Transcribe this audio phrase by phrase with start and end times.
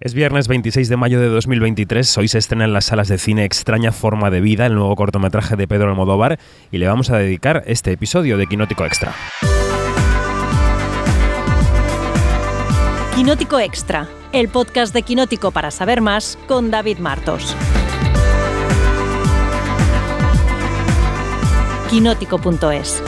[0.00, 3.44] Es viernes 26 de mayo de 2023, hoy se estrena en las salas de cine
[3.44, 6.38] Extraña Forma de Vida, el nuevo cortometraje de Pedro Almodóvar,
[6.72, 9.12] y le vamos a dedicar este episodio de Quinótico Extra.
[13.14, 17.54] Quinótico Extra, el podcast de Quinótico para saber más con David Martos.
[21.90, 23.02] Quinótico.es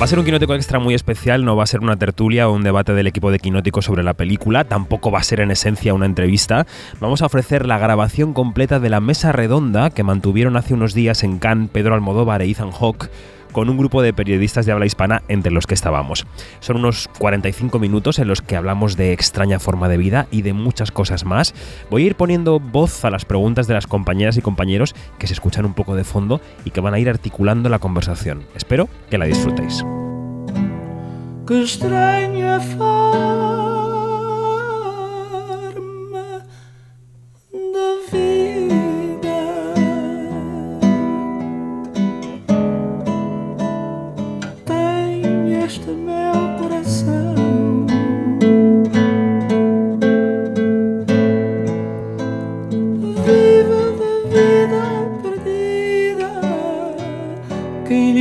[0.00, 2.54] Va a ser un Quinótico Extra muy especial, no va a ser una tertulia o
[2.54, 5.92] un debate del equipo de Quinótico sobre la película, tampoco va a ser en esencia
[5.92, 6.68] una entrevista.
[7.00, 11.24] Vamos a ofrecer la grabación completa de la mesa redonda que mantuvieron hace unos días
[11.24, 13.10] en Cannes Pedro Almodóvar e Ethan Hawke
[13.52, 16.26] con un grupo de periodistas de habla hispana entre los que estábamos.
[16.60, 20.52] Son unos 45 minutos en los que hablamos de extraña forma de vida y de
[20.52, 21.54] muchas cosas más.
[21.90, 25.32] Voy a ir poniendo voz a las preguntas de las compañeras y compañeros que se
[25.32, 28.44] escuchan un poco de fondo y que van a ir articulando la conversación.
[28.54, 29.84] Espero que la disfrutéis.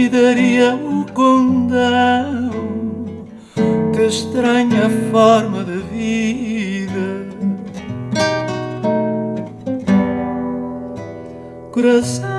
[0.09, 2.51] Daria o condão?
[3.93, 7.27] Que estranha forma de vida.
[11.71, 12.36] Coração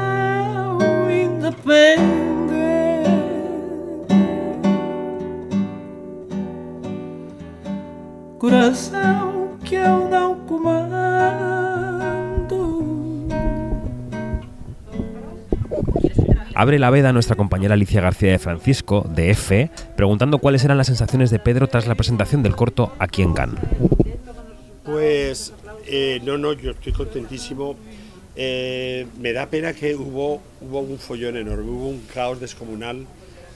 [16.59, 20.89] Abre la veda nuestra compañera Alicia García de Francisco, de F, preguntando cuáles eran las
[20.89, 23.61] sensaciones de Pedro tras la presentación del corto aquí en Cannes.
[24.83, 25.53] Pues
[25.87, 27.77] eh, no, no, yo estoy contentísimo.
[28.34, 33.06] Eh, me da pena que hubo, hubo un follón enorme, hubo un caos descomunal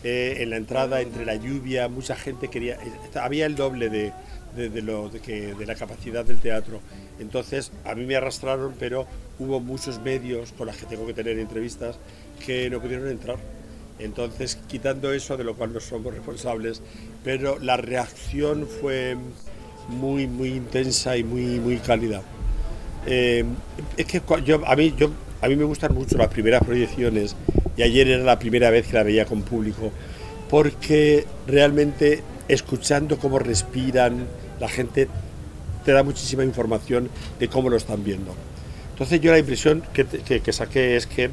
[0.04, 4.12] eh, en la entrada, entre la lluvia, mucha gente quería, eh, había el doble de,
[4.54, 6.78] de, de lo, de, que, de la capacidad del teatro.
[7.18, 9.08] Entonces a mí me arrastraron, pero
[9.40, 11.98] hubo muchos medios con los que tengo que tener entrevistas
[12.44, 13.36] que no pudieron entrar.
[13.98, 16.82] Entonces, quitando eso, de lo cual no somos responsables,
[17.22, 19.16] pero la reacción fue
[19.88, 22.22] muy, muy intensa y muy, muy cálida.
[23.06, 23.44] Eh,
[23.96, 25.10] es que yo, a, mí, yo,
[25.40, 27.34] a mí me gustan mucho las primeras proyecciones
[27.76, 29.90] y ayer era la primera vez que la veía con público
[30.48, 34.26] porque realmente escuchando cómo respiran,
[34.60, 35.08] la gente
[35.84, 37.08] te da muchísima información
[37.40, 38.34] de cómo lo están viendo.
[38.92, 41.30] Entonces yo la impresión que, que- que saqué es que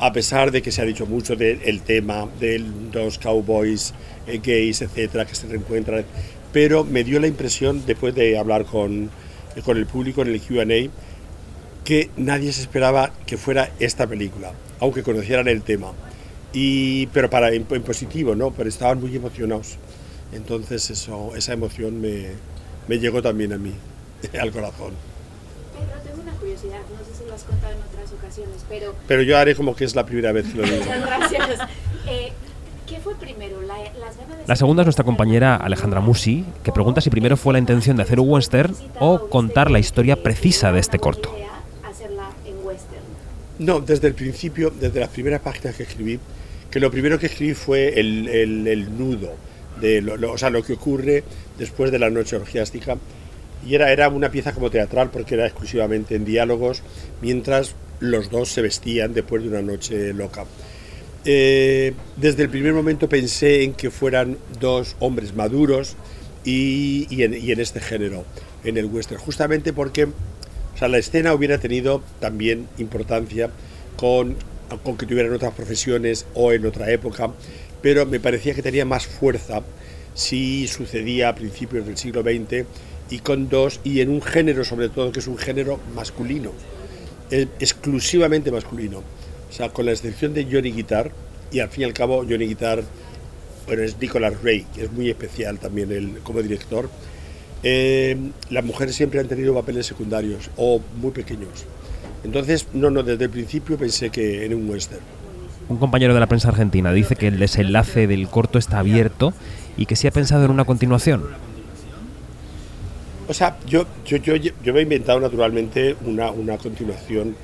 [0.00, 3.94] a pesar de que se ha dicho mucho del tema de los cowboys
[4.26, 6.04] eh, gays, etcétera, que se reencuentran,
[6.52, 9.10] pero me dio la impresión después de hablar con,
[9.64, 10.90] con el público en el QA
[11.84, 15.92] que nadie se esperaba que fuera esta película, aunque conocieran el tema.
[16.52, 18.50] Y, pero para en, en positivo, ¿no?
[18.50, 19.76] Pero estaban muy emocionados.
[20.32, 22.26] Entonces eso, esa emoción me,
[22.88, 23.72] me llegó también a mí,
[24.40, 24.92] al corazón.
[25.72, 29.22] Pedro, tengo una curiosidad, no sé si lo has contado en otras ocasiones, pero Pero
[29.22, 30.76] yo haré como que es la primera vez que lo digo.
[30.84, 31.60] muchas gracias.
[32.08, 32.32] Eh,
[32.86, 33.60] ¿Qué fue primero?
[33.62, 37.36] La, las ganas de La segunda es nuestra compañera Alejandra Musi, que pregunta si primero
[37.36, 41.34] fue la intención de hacer un western o contar la historia precisa de este corto.
[43.58, 46.20] No, desde el principio, desde las primeras páginas que escribí,
[46.70, 49.32] que lo primero que escribí fue el, el- el nudo,
[49.80, 51.24] de lo, lo- o sea, lo que ocurre
[51.58, 52.96] después de la noche orgiástica.
[53.68, 56.82] Y era, era una pieza como teatral porque era exclusivamente en diálogos,
[57.20, 60.46] mientras los dos se vestían después de una noche loca.
[61.26, 65.96] Eh, desde el primer momento pensé en que fueran dos hombres maduros
[66.44, 68.24] y, en este género,
[68.64, 73.50] en el western, justamente porque o sea, la escena hubiera tenido también importancia
[73.96, 74.36] con,
[74.82, 77.32] con que tuvieran otras profesiones o en otra época,
[77.82, 79.62] pero me parecía que tenía más fuerza
[80.14, 82.64] si sucedía a principios del siglo XX
[83.10, 86.52] y con dos, y en un género sobre todo que es un género masculino,
[87.30, 88.98] eh, exclusivamente masculino.
[88.98, 91.10] O sea, con la excepción de Johnny Guitar,
[91.50, 92.82] y al fin y al cabo Johnny Guitar,
[93.66, 96.88] bueno, es Nicholas Ray, que es muy especial también él como director.
[97.62, 98.16] Eh,
[98.50, 101.66] las mujeres siempre han tenido papeles secundarios o muy pequeños.
[102.24, 105.02] Entonces, no, no, desde el principio pensé que en un western.
[105.68, 109.34] Un compañero de la prensa argentina dice que el desenlace del corto está abierto
[109.76, 111.24] y que se ha pensado en una continuación.
[113.28, 117.36] O sea, yo, yo, yo, yo me he inventado naturalmente una, una continuación,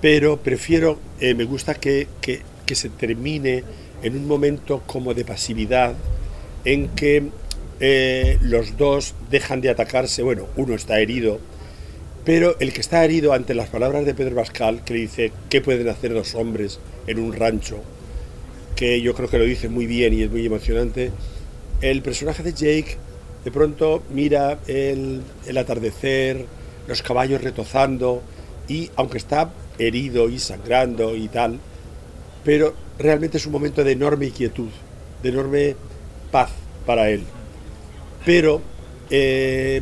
[0.00, 3.62] pero prefiero, eh, me gusta que, que, que se termine
[4.02, 5.94] en un momento como de pasividad,
[6.64, 7.24] en que
[7.80, 11.40] eh, los dos dejan de atacarse, bueno, uno está herido,
[12.24, 15.60] pero el que está herido ante las palabras de Pedro Pascal, que le dice, ¿qué
[15.60, 17.82] pueden hacer dos hombres en un rancho?
[18.76, 21.10] Que yo creo que lo dice muy bien y es muy emocionante.
[21.80, 22.96] El personaje de Jake
[23.48, 26.44] de pronto mira el, el atardecer,
[26.86, 28.20] los caballos retozando
[28.68, 31.58] y aunque está herido y sangrando y tal,
[32.44, 34.68] pero realmente es un momento de enorme quietud,
[35.22, 35.76] de enorme
[36.30, 36.50] paz
[36.84, 37.22] para él.
[38.26, 38.60] Pero
[39.08, 39.80] eh,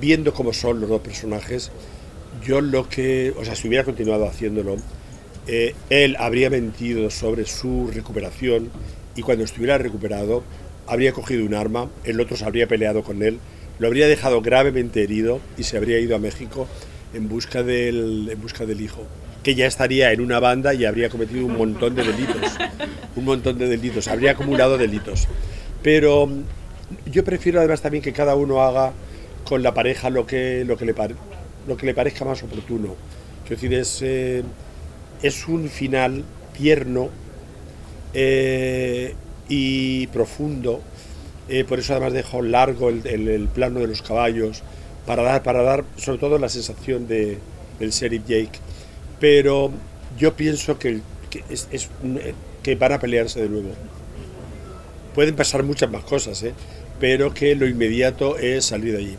[0.00, 1.72] viendo cómo son los dos personajes,
[2.46, 4.76] yo lo que, o sea, si hubiera continuado haciéndolo,
[5.48, 8.70] eh, él habría mentido sobre su recuperación
[9.16, 10.44] y cuando estuviera recuperado
[10.86, 13.38] habría cogido un arma, el otro se habría peleado con él,
[13.78, 16.68] lo habría dejado gravemente herido y se habría ido a México
[17.12, 19.02] en busca del, en busca del hijo,
[19.42, 22.52] que ya estaría en una banda y habría cometido un montón de delitos,
[23.16, 25.28] un montón de delitos, habría acumulado delitos.
[25.82, 26.42] Pero mm,
[27.10, 28.92] yo prefiero además también que cada uno haga
[29.44, 30.94] con la pareja lo que, lo que, le,
[31.66, 32.94] lo que le parezca más oportuno.
[33.46, 34.42] Quiero decir, es, eh,
[35.22, 36.24] es un final
[36.56, 37.10] tierno
[38.14, 39.14] eh,
[39.48, 40.80] y profundo.
[41.48, 44.62] Eh, por eso además dejo largo el, el- el plano de los caballos
[45.06, 47.38] para dar, para dar sobre todo la sensación de,
[47.78, 48.58] del sheriff Jake.
[49.20, 49.70] Pero
[50.18, 51.00] yo pienso que,
[51.30, 53.70] que es- es eh, que van a pelearse de nuevo.
[55.14, 56.54] Pueden pasar muchas más cosas, ¿eh?
[56.98, 59.16] pero que lo inmediato es salir de allí.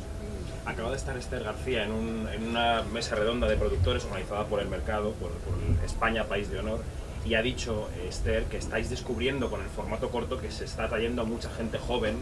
[0.65, 4.59] Acaba de estar Esther García en, un- en una mesa redonda de productores organizada por
[4.59, 5.53] el mercado, por, por
[5.85, 6.79] España País de Honor,
[7.25, 11.23] y ha dicho Esther que estáis descubriendo con el formato corto que se está trayendo
[11.23, 12.15] a mucha gente joven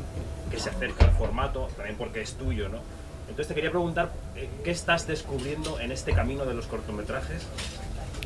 [0.49, 2.79] que se acerca al formato, también porque es tuyo, ¿no?
[3.23, 7.41] Entonces te quería preguntar, eh, ¿qué estás descubriendo en este camino de los cortometrajes?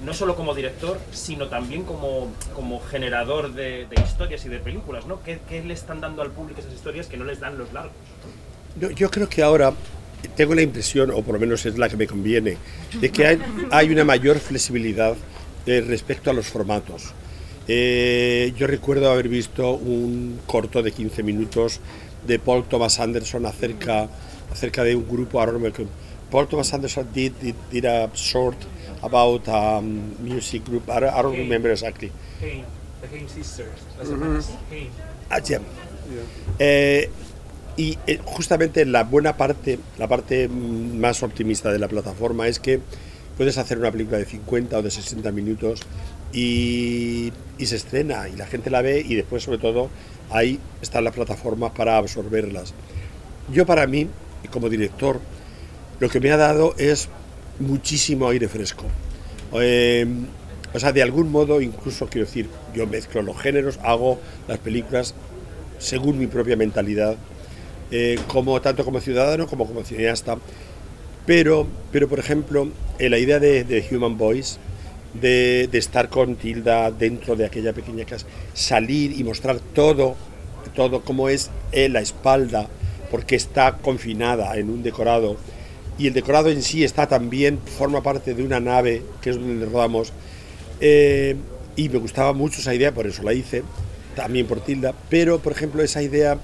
[0.04, 5.24] No solo como director, sino también como, como generador de, historias y de películas, ¿no?
[5.24, 7.94] ¿Qué, ¿Qué le están dando al público esas historias que no les dan los largos?
[8.96, 9.74] Yo, creo que ahora
[10.36, 12.58] tengo la impresión, o por lo menos es la que me conviene,
[13.00, 13.40] de que
[13.72, 15.16] hay una mayor flexibilidad
[15.68, 17.14] eh, respecto a los formatos.
[17.68, 21.80] Eh, yo recuerdo haber visto un corto de 15 minutos
[22.26, 24.10] de Paul Thomas Anderson acerca,
[24.52, 25.44] acerca de un grupo.
[26.32, 28.58] Paul Thomas Anderson did, did, did a short
[29.02, 30.90] about a um, music group.
[30.90, 32.12] I don't, I don't remember exactly.
[32.42, 32.66] Haim,
[33.02, 34.90] the Haim sisters, las hermanas Haim.
[35.30, 35.60] Ah, yeah.
[36.60, 37.10] Eh,
[37.76, 42.80] y eh, justamente la buena parte, la parte más optimista de la plataforma es que
[43.38, 45.82] puedes hacer una película de 50 o de 60 minutos
[46.34, 49.90] y, y se estrena y la gente la ve y después sobre todo
[50.32, 52.74] ahí están las plataformas para absorberlas.
[53.52, 54.08] Yo para mí,
[54.52, 55.20] como director,
[56.00, 57.10] lo que me ha dado es
[57.60, 58.86] muchísimo aire fresco.
[59.54, 60.06] Eh,
[60.74, 65.16] o sea, de algún modo, incluso quiero decir, yo mezclo los géneros, hago las películas
[65.80, 67.16] según mi propia mentalidad,
[67.90, 70.38] eh, como tanto como ciudadano como como cineasta.
[71.28, 74.58] Pero, pero por ejemplo, eh, la idea de, de Human Voice,
[75.14, 80.16] de, de estar con Tilda dentro de aquella pequeña casa, salir y mostrar todo,
[80.74, 82.68] todo cómo es eh, la espalda,
[83.12, 85.36] porque está confinada en un decorado,
[85.98, 89.66] y el decorado en sí está también, forma parte de una nave, que es donde
[89.66, 90.14] rodamos,
[90.80, 91.36] eh,
[91.76, 93.64] y me gustaba mucho esa idea, por eso la hice,
[94.16, 96.38] también por Tilda, pero por ejemplo esa idea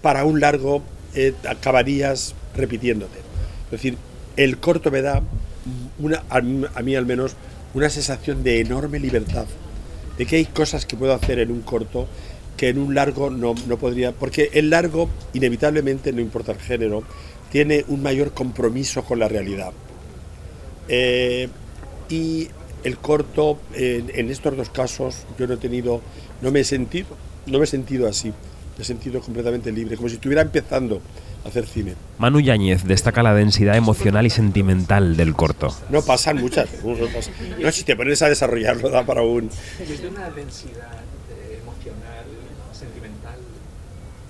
[0.00, 0.82] para un largo
[1.14, 3.18] eh, acabarías repitiéndote.
[3.66, 3.96] Es decir,
[4.36, 5.22] el corto me da
[6.28, 7.36] a, mí, al menos
[7.74, 9.46] una sensación de enorme libertad,
[10.18, 12.06] de que hay cosas que puedo hacer en un corto
[12.56, 17.02] que en un largo no, no podría, porque el largo inevitablemente, no importa el género,
[17.50, 19.72] tiene un mayor compromiso con la realidad.
[20.88, 21.48] Eh,
[22.08, 22.48] y
[22.84, 26.00] el corto, en, estos dos casos, yo no he tenido,
[26.40, 27.08] no me he sentido,
[27.46, 31.00] no me he sentido así, me he sentido completamente libre, como si estuviera empezando
[31.46, 31.94] hacer cine.
[32.18, 35.74] Manu Yáñez destaca la densidad emocional y sentimental del corto.
[35.90, 36.68] No pasan muchas,
[37.58, 39.50] no, si te pones a desarrollarlo da para un...
[39.78, 42.24] Desde una densidad eh, emocional,
[42.72, 43.38] sentimental.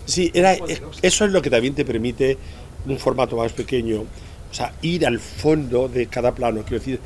[0.04, 0.54] Sí, era,
[1.02, 2.38] eso es lo que también te permite
[2.86, 7.00] un formato más pequeño, o sea, ir al fondo de cada plano, quiero decir,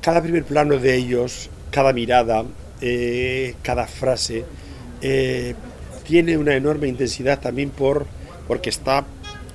[0.00, 2.44] cada primer plano de ellos, cada mirada,
[2.80, 4.44] eh, cada frase,
[5.00, 5.54] eh,
[6.04, 8.06] tiene una enorme intensidad también por,
[8.48, 9.04] porque está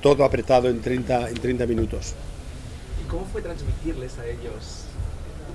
[0.02, 2.14] todo apretado en 30, en 30 minutos.
[3.04, 4.86] ¿Y cómo fue transmitirles a ellos?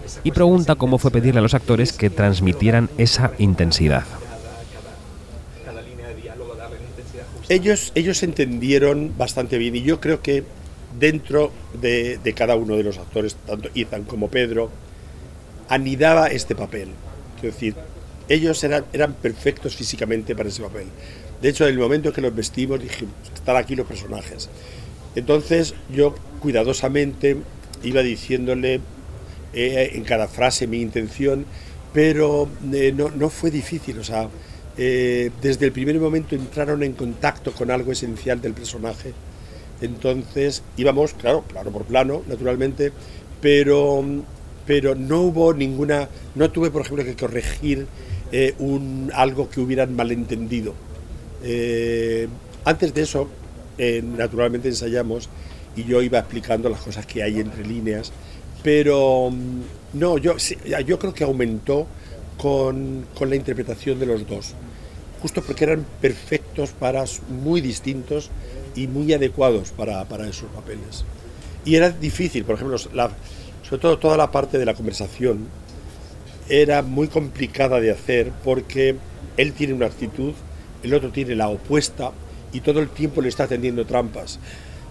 [0.05, 4.05] esa Y pregunta cómo fue pedirle a los actores que transmitieran esa intensidad.
[7.49, 10.45] Ellos, ellos entendieron bastante bien y yo creo que
[10.99, 14.71] dentro de, de cada uno de los actores, tanto Ethan como Pedro,
[15.69, 16.89] anidaba este papel.
[17.41, 17.75] Quiero decir,
[18.29, 20.87] ellos eran, eran perfectos físicamente para ese papel.
[21.43, 24.49] De hecho, en el momento que los vestimos dijimos, están aquí los personajes.
[25.17, 27.37] Entonces yo cuidadosamente
[27.83, 28.81] iba diciéndole
[29.53, 31.45] eh, en cada frase mi intención,
[31.93, 34.29] pero eh, no, no fue difícil, o sea,
[34.79, 39.13] eh, desde el primer momento entraron en contacto con algo esencial del personaje.
[39.81, 42.93] Entonces íbamos, claro, plano por plano, naturalmente,
[43.41, 44.05] pero,
[44.65, 47.89] pero no hubo ninguna, no tuve, por ejemplo, que corregir
[48.61, 50.73] un, algo que hubieran malentendido.
[51.43, 52.29] Eh,
[52.65, 53.29] antes de eso,
[53.79, 55.29] eh, naturalmente ensayamos
[55.77, 58.13] y yo iba explicando las cosas que hay entre líneas,
[58.63, 60.37] pero mm, no, yo,
[60.99, 61.87] creo que aumentó
[62.39, 64.55] con, la interpretación de los dos,
[65.21, 68.31] justo porque eran perfectos para muy distintos
[68.75, 71.05] y muy adecuados para, esos papeles.
[71.65, 75.47] Y era difícil, por ejemplo, sobre todo toda la parte de la conversación
[76.49, 78.97] era muy complicada de hacer porque
[79.37, 80.35] él tiene una actitud,
[80.83, 82.13] el otro tiene la opuesta
[82.53, 84.39] y todo el tiempo le está tendiendo trampas.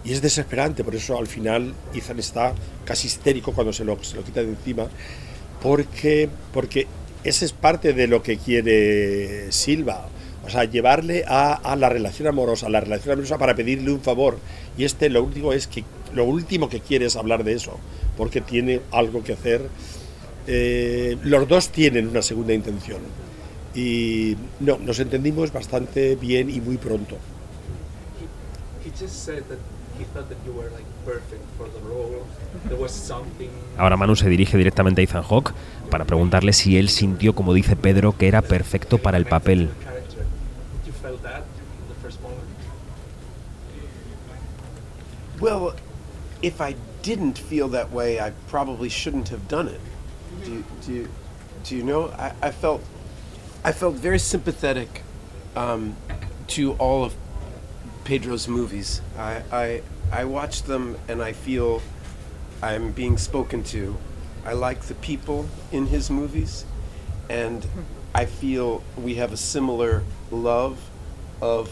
[0.03, 2.53] Y es desesperante, por eso al final Ethan está
[2.85, 4.87] casi histérico cuando se lo, se lo quita de encima,
[5.61, 6.87] porque, porque
[7.23, 10.07] esa es parte de lo que quiere Silva.
[10.43, 14.01] O sea, llevarle a, a la relación amorosa, a la relación amorosa para pedirle un
[14.01, 14.39] favor.
[14.75, 15.83] Y este lo último es que
[16.15, 17.77] lo último que quiere es hablar de eso,
[18.17, 19.61] porque tiene algo que hacer.
[20.47, 22.99] Eh, los dos tienen una segunda intención.
[23.73, 27.17] Y no, nos entendimos bastante bien y muy pronto.
[28.85, 29.59] He just said that
[29.97, 32.25] he thought that you were like perfect for the role.
[32.67, 33.49] There was something.
[33.77, 35.53] Ahora Manu se dirige directamente a Ethan Hawke
[35.89, 39.69] para preguntarle si él sintió, como dice Pedro, que era perfecto para el papel.
[45.39, 45.73] Well,
[46.43, 49.79] if I didn't feel that way, I probably shouldn't have done it.
[50.45, 51.07] Do you, do you,
[51.63, 52.11] do you know?
[52.17, 52.81] I, I felt
[53.63, 55.03] I felt very sympathetic
[55.55, 55.95] um,
[56.47, 57.13] to all of
[58.03, 59.01] Pedro's movies.
[59.15, 61.81] I, I I watch them and I feel
[62.63, 63.97] I'm being spoken to.
[64.45, 66.65] I like the people in his movies,
[67.29, 67.65] and
[68.15, 70.89] I feel we have a similar love
[71.39, 71.69] of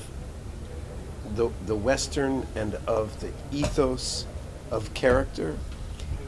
[1.36, 4.28] the, the Western and of the ethos
[4.70, 5.58] of character.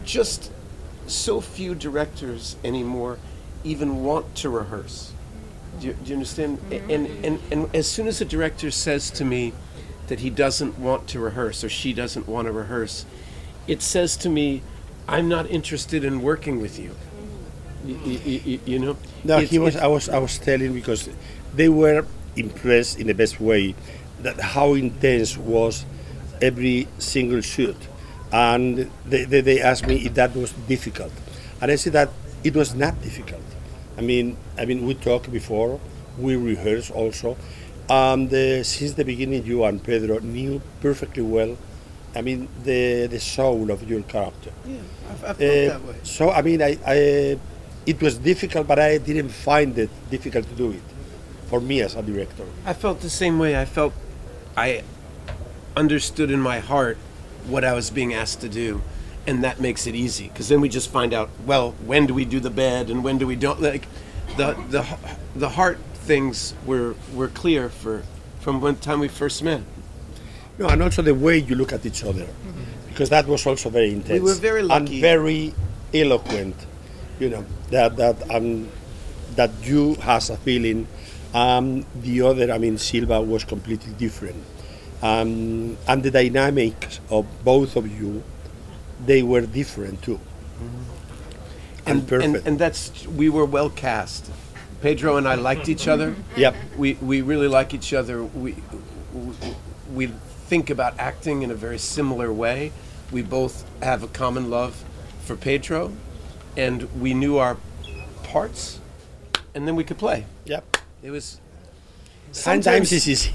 [0.04, 0.52] Just
[1.06, 3.20] so few directors anymore
[3.64, 5.14] even want to rehearse.
[5.82, 6.60] Do you, do you understand?
[6.72, 9.52] And, and, and as soon as a director says to me
[10.08, 13.06] that he doesn't want to rehearse or she doesn't want to rehearse,
[13.68, 14.62] it says to me,
[15.08, 16.96] I'm not interested in working with you.
[17.84, 18.98] You, you, you know?
[19.24, 19.76] No, It's- he was.
[19.76, 20.08] I was.
[20.08, 21.10] I was telling because
[21.56, 23.74] they were impressed in the best way
[24.22, 25.84] that how intense was
[26.44, 27.76] every single shoot,
[28.32, 31.12] and they, they, they asked me if that was difficult,
[31.60, 32.12] and I said that
[32.44, 33.42] it was not difficult.
[34.02, 35.80] I mean, I mean, we talked before,
[36.18, 37.38] we rehearsed also,
[37.88, 41.56] and uh, since the beginning, you and Pedro knew perfectly well.
[42.16, 44.52] I mean, the the soul of your character.
[44.66, 44.78] Yeah,
[45.12, 45.96] I've, I've felt Uh, that way.
[46.18, 46.98] so I mean, I, I
[47.86, 50.86] it was difficult, but I didn't find it difficult to do it
[51.50, 52.46] for me as a director.
[52.66, 53.52] I felt the same way.
[53.64, 53.94] I felt
[54.58, 54.82] I
[55.84, 56.98] understood in my heart
[57.54, 58.82] what I was being asked to do,
[59.28, 62.26] and that makes it easy because then we just find out well when do we
[62.26, 63.88] do the bed and when do we don't like
[64.38, 64.86] the the
[65.36, 68.04] the heart things were were clear for
[68.40, 69.62] from when time we first met.
[70.58, 72.28] No, and also the way you look at each other,
[72.90, 74.22] because that was also very intense.
[74.22, 75.54] were very and very
[75.94, 76.56] eloquent.
[77.20, 78.68] You know that that um,
[79.36, 80.88] that you has a feeling.
[81.34, 84.44] Um, the other, I mean, Silva was completely different,
[85.02, 88.22] um, and the dynamics of both of you,
[89.06, 90.20] they were different too.
[91.86, 92.24] And, And, perfect.
[92.24, 94.30] and and that's we were well cast.
[94.82, 96.16] Pedro and I liked each other.
[96.36, 96.56] yep.
[96.78, 98.24] we, we really like each other.
[98.24, 98.56] We,
[99.14, 99.34] we
[99.94, 100.08] we
[100.50, 102.72] think about acting in a very similar way.
[103.12, 104.74] We both have a common love
[105.26, 105.92] for Pedro,
[106.58, 107.58] and we knew our
[108.24, 108.80] parts,
[109.54, 110.26] and then we could play.
[110.46, 110.64] Yep.
[111.04, 111.40] It was
[112.32, 113.32] Sometimes it's easy.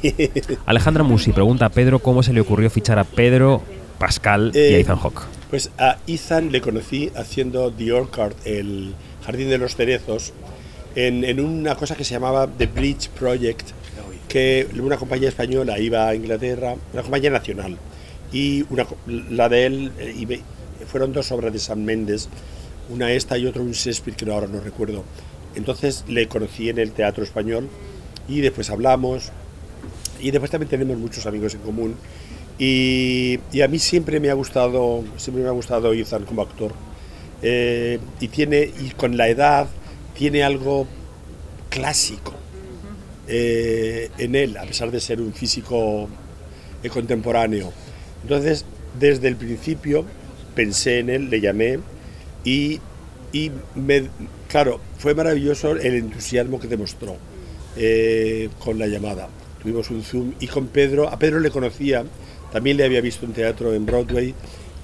[0.66, 3.62] Alejandra Musi pregunta a Pedro cómo se le ocurrió fichar a Pedro,
[3.98, 5.22] Pascal y a Eh, Ethan Hawke.
[5.50, 10.32] Pues a Ethan le conocí haciendo The Orchard, el Jardín de los Cerezos,
[10.96, 13.68] en, una cosa que se llamaba The Bridge Project,
[14.28, 17.76] que una compañía española iba a Inglaterra, una compañía nacional,
[18.32, 20.40] y una, la de él, eh, y ve-
[20.88, 22.28] fueron dos obras de San Méndez,
[22.88, 25.04] una esta y otra un Shakespeare que ahora no recuerdo.
[25.54, 27.68] Entonces le conocí en el teatro español
[28.28, 29.30] y después hablamos,
[30.20, 31.94] y después también tenemos muchos amigos en común
[32.58, 36.72] y, y a mí siempre me ha gustado siempre me ha gustado Ethan como actor
[37.42, 39.66] Eh, y tiene y con la edad
[40.16, 40.86] tiene algo
[41.68, 42.32] clásico
[43.28, 46.08] eh, en él, a pesar de ser un físico
[46.82, 47.70] eh, contemporáneo.
[48.22, 48.64] Entonces,
[48.98, 50.06] desde el principio
[50.54, 51.78] pensé en él, le llamé
[52.42, 52.80] y,
[53.32, 54.08] y me,
[54.48, 57.18] claro, fue maravilloso el entusiasmo que demostró
[57.76, 59.28] eh, con la llamada.
[59.62, 62.02] Tuvimos un Zoom y con Pedro, a Pedro le conocía,
[62.52, 64.34] también le había visto en teatro en Broadway,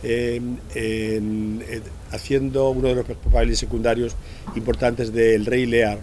[0.03, 4.15] en- en- en- haciendo uno de los papeles secundarios
[4.57, 5.99] importantes de El Rey Lear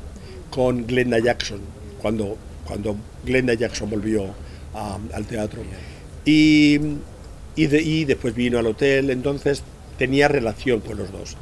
[0.49, 1.59] con Glenda Jackson,
[2.01, 4.25] cuando, cuando Glenda Jackson volvió
[4.73, 5.61] a- al teatro.
[6.25, 6.79] Y,
[7.55, 9.63] y, de- y después vino al hotel, entonces
[9.97, 11.35] tenía relación con los dos.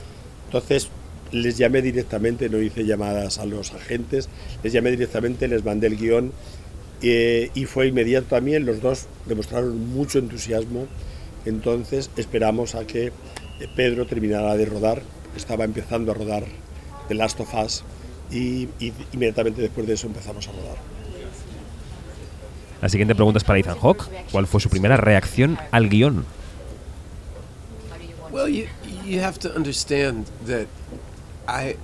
[0.45, 0.89] Entonces
[1.31, 4.29] les llamé directamente, no hice llamadas a los agentes,
[4.63, 6.31] les llamé directamente, les mandé el guion
[7.01, 10.88] eh, y fue inmediato también, los dos demostraron mucho entusiasmo,
[11.46, 13.12] entonces esperamos a que eh,
[13.75, 15.01] Pedro terminara de rodar,
[15.36, 16.46] estaba empezando a rodar
[17.08, 17.84] The Last of Us
[18.32, 20.77] y, y inmediatamente después de eso empezamos a rodar.
[22.82, 24.08] La siguiente pregunta es para Ethan Hawke.
[24.32, 26.25] ¿Cuál fue su primera reacción al guion?
[28.32, 28.68] Well, you
[29.06, 30.68] you have to understand that
[31.48, 31.75] I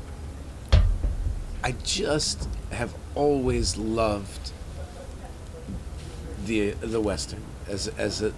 [1.64, 4.43] I just have always loved
[6.46, 8.32] the the western as as a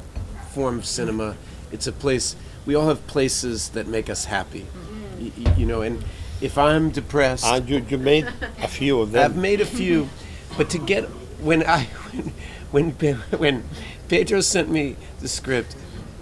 [0.52, 1.36] form of cinema.
[1.72, 2.36] It's a place
[2.66, 5.24] we all have places that make us happy, mm-hmm.
[5.26, 5.82] Y- y- you know.
[5.82, 6.04] And
[6.42, 8.28] if I'm depressed, And you, you made
[8.62, 9.24] a few of them.
[9.24, 10.10] I've made a few,
[10.58, 11.06] but to get
[11.42, 12.34] when I when
[12.72, 13.64] when, Pe- when
[14.10, 15.76] Pedro sent me the script,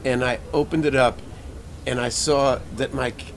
[0.05, 1.19] and I opened it up,
[1.85, 3.33] and I saw that my c-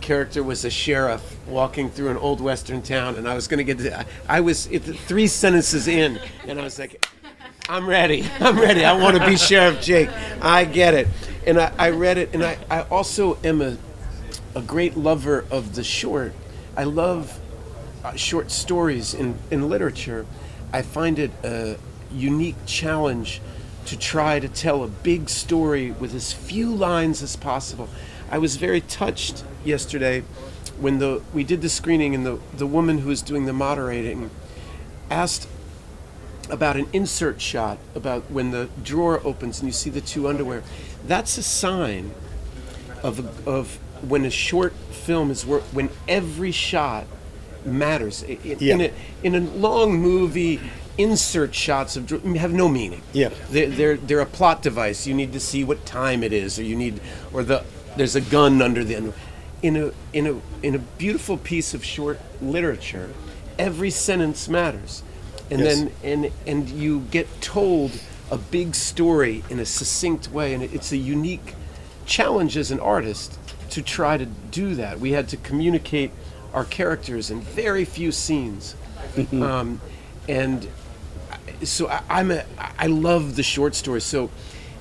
[0.00, 3.64] character was a sheriff walking through an old western town, and I was going to
[3.64, 7.06] get to, I, I was it, three sentences in, and I was like.
[7.68, 8.26] I'm ready.
[8.40, 8.84] I'm ready.
[8.84, 10.10] I want to be Sheriff Jake.
[10.42, 11.08] I get it.
[11.46, 13.76] And I, I read it, and I, I also am a,
[14.54, 16.32] a great lover of the short.
[16.76, 17.40] I love
[18.04, 20.26] uh, short stories in, in literature,
[20.72, 21.78] I find it a
[22.12, 23.40] unique challenge
[23.86, 27.88] to try to tell a big story with as few lines as possible.
[28.30, 30.22] I was very touched yesterday
[30.78, 34.30] when the we did the screening and the, the woman who was doing the moderating
[35.10, 35.46] asked
[36.50, 40.62] about an insert shot about when the drawer opens and you see the two underwear.
[41.06, 42.12] That's a sign
[43.02, 43.78] of, of
[44.08, 47.06] when a short film is work when every shot
[47.64, 48.24] matters.
[48.28, 50.60] I- I- In, a, in a long movie,
[50.98, 53.02] insert shots of have no meaning.
[53.12, 53.30] Yeah.
[53.50, 55.06] they're, they're they're a plot device.
[55.06, 57.00] You need to see what time it is, or you need,
[57.32, 57.64] or the
[57.96, 59.12] there's a gun under the.
[59.62, 63.10] In a in a in a beautiful piece of short literature,
[63.58, 65.02] every sentence matters,
[65.50, 65.76] and Yes.
[65.78, 67.92] then and and you get told
[68.30, 71.54] a big story in a succinct way, and it's a unique
[72.06, 73.38] challenge as an artist
[73.70, 75.00] to try to do that.
[75.00, 76.10] We had to communicate
[76.52, 78.74] our characters in very few scenes,
[79.32, 79.80] um,
[80.28, 80.66] and
[81.62, 82.44] so I, I'm a
[82.78, 84.00] I love the short story.
[84.00, 84.30] So,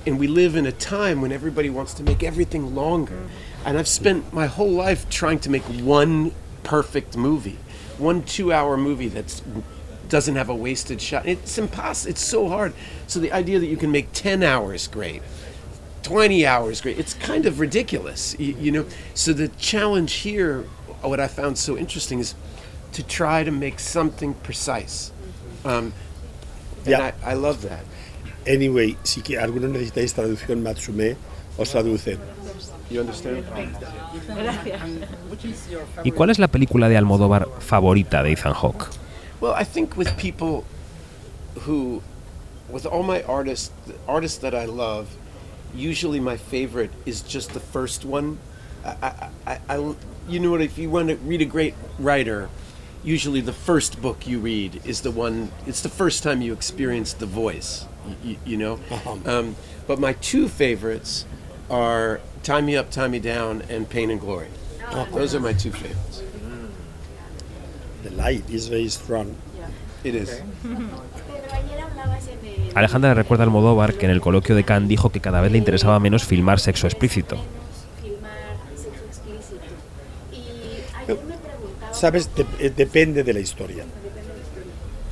[0.06, 3.24] and we live in a time when everybody wants to make everything longer,
[3.66, 6.32] and I've spent my whole life trying to make one
[6.64, 7.58] perfect movie,
[7.98, 9.42] one two-hour movie that's
[10.10, 11.26] doesn't have a wasted shot.
[11.26, 12.12] It's impossible.
[12.12, 12.74] It's so hard.
[13.08, 15.22] So the idea that you can make ten hours great,
[16.04, 20.64] 20 hours great it's kind of ridiculous you, you know so the challenge here
[21.02, 22.36] what i found so interesting is
[22.92, 25.12] to try to make something precise
[25.64, 25.94] um,
[26.86, 27.14] and Yeah.
[27.26, 27.86] I, I love that
[28.46, 31.16] Anyway, si que alguno necesitáis traducción Matsume,
[31.58, 32.18] os traduce.
[32.92, 33.46] you understand
[36.04, 38.88] ¿Y cuál es la película de Almodóvar favorita de Ethan Hawke?
[39.44, 40.64] Well, I think with people
[41.64, 42.02] who,
[42.70, 45.14] with all my artists, the artists that I love,
[45.76, 48.40] usually my favorite is just the first one.
[48.86, 49.96] I, I, I, I-
[50.30, 50.62] you know what?
[50.62, 52.48] If you want to read a great writer,
[53.04, 55.52] usually the first book you read is the one.
[55.68, 57.86] It's the first time you experience the voice.
[58.24, 58.80] You, you know.
[59.26, 61.26] Um, but my two favorites
[61.70, 64.48] are "Tie Me Up, Tie Me Down" and "Pain and Glory."
[65.12, 66.13] Those are my two favorites.
[68.04, 69.28] The light is very strong.
[70.04, 70.42] It is.
[72.76, 75.52] Alejandra le recuerda a Almodóvar que en el coloquio de Cannes dijo que cada vez
[75.52, 77.38] le interesaba menos filmar sexo explícito.
[81.92, 83.86] Sabes, De- eh, depende de la historia.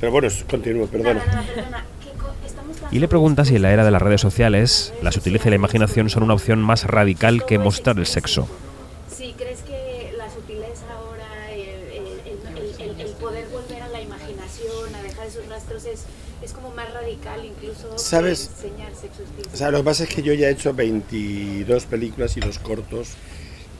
[0.00, 1.24] Pero bueno, continúo, perdona.
[1.24, 1.84] no, no, perdona.
[2.02, 4.92] ¿Qué co- estamos tan Y le pregunta si en la era de las redes sociales,
[5.00, 8.48] la sutileza y la imaginación son una opción más radical que mostrar el sexo.
[9.14, 14.00] Si crees que la sutileza ahora, el, el- el- el- el poder volver a la
[14.00, 16.04] imaginación, a dejar esos rastros, es,
[16.42, 18.50] es como más radical incluso ¿Sabes?
[19.52, 22.58] O sea, lo que pasa es que yo ya he hecho 22 películas y dos
[22.58, 23.10] cortos.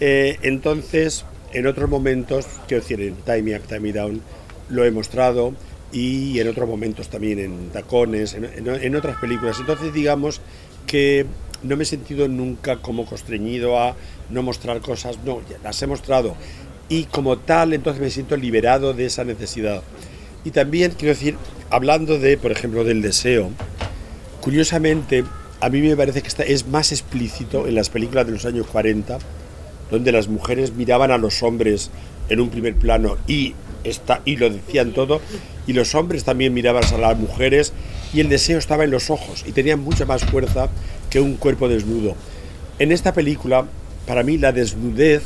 [0.00, 4.20] Eh, entonces, en otros momentos, quiero decir, en Time Me Up, Time Me Down,
[4.68, 5.54] lo he mostrado.
[5.94, 9.58] y en otros momentos también en Tacones, en, en- en otras películas.
[9.60, 10.40] Entonces digamos
[10.86, 11.26] que
[11.62, 13.94] no me he sentido nunca como constreñido a
[14.30, 16.34] no mostrar cosas, no, ya las he mostrado.
[16.88, 19.82] Y como tal, entonces me siento liberado de esa necesidad.
[20.44, 21.36] Y también quiero decir,
[21.68, 23.50] hablando de, por ejemplo, del deseo,
[24.42, 25.24] curiosamente,
[25.60, 29.18] a mí me parece que es más explícito en las películas de los años 40,
[29.90, 31.90] donde las mujeres miraban a los hombres
[32.28, 33.54] en un primer plano y,
[34.24, 35.20] y lo decían todo,
[35.66, 37.72] y los hombres también miraban a las mujeres
[38.12, 40.68] y el deseo estaba en los ojos y tenía mucha más fuerza
[41.08, 42.16] que un cuerpo desnudo.
[42.80, 43.66] En esta película,
[44.06, 45.22] para mí la desnudez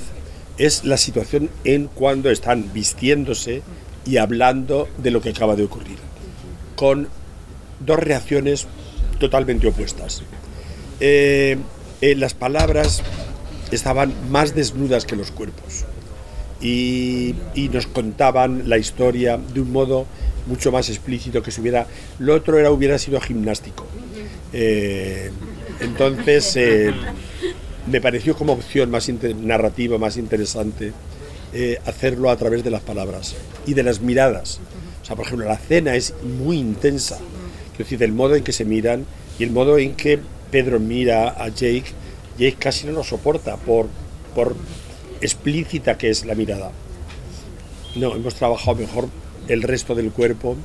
[0.58, 3.62] es la situación en cuando están vistiéndose
[4.04, 5.98] y hablando de lo que acaba de ocurrir,
[6.76, 7.08] con
[7.80, 8.66] dos reacciones
[9.18, 10.22] totalmente opuestas.
[11.00, 11.58] Eh,
[12.00, 13.02] eh, las palabras
[13.70, 15.84] estaban más desnudas que los cuerpos
[16.60, 20.06] y, y nos contaban la historia de un modo
[20.46, 21.86] mucho más explícito que si hubiera
[22.18, 23.86] lo otro era hubiera sido gimnástico.
[24.52, 25.30] Eh,
[25.80, 26.56] entonces
[27.90, 30.92] me pareció como opción más narrativa más interesante
[31.86, 33.34] hacerlo a través de las palabras
[33.66, 34.60] y de las miradas.
[35.02, 37.18] O sea por ejemplo la cena es muy intensa
[37.76, 39.04] quiero decir el modo en que se miran
[39.38, 40.18] y el modo en que
[40.50, 41.92] Pedro mira a Jake
[42.38, 43.88] Jake casi no lo soporta por
[44.34, 44.56] por
[45.20, 46.72] explícita que es la mirada
[47.96, 49.08] no, hemos trabajado mejor
[49.48, 50.56] el resto del cuerpo,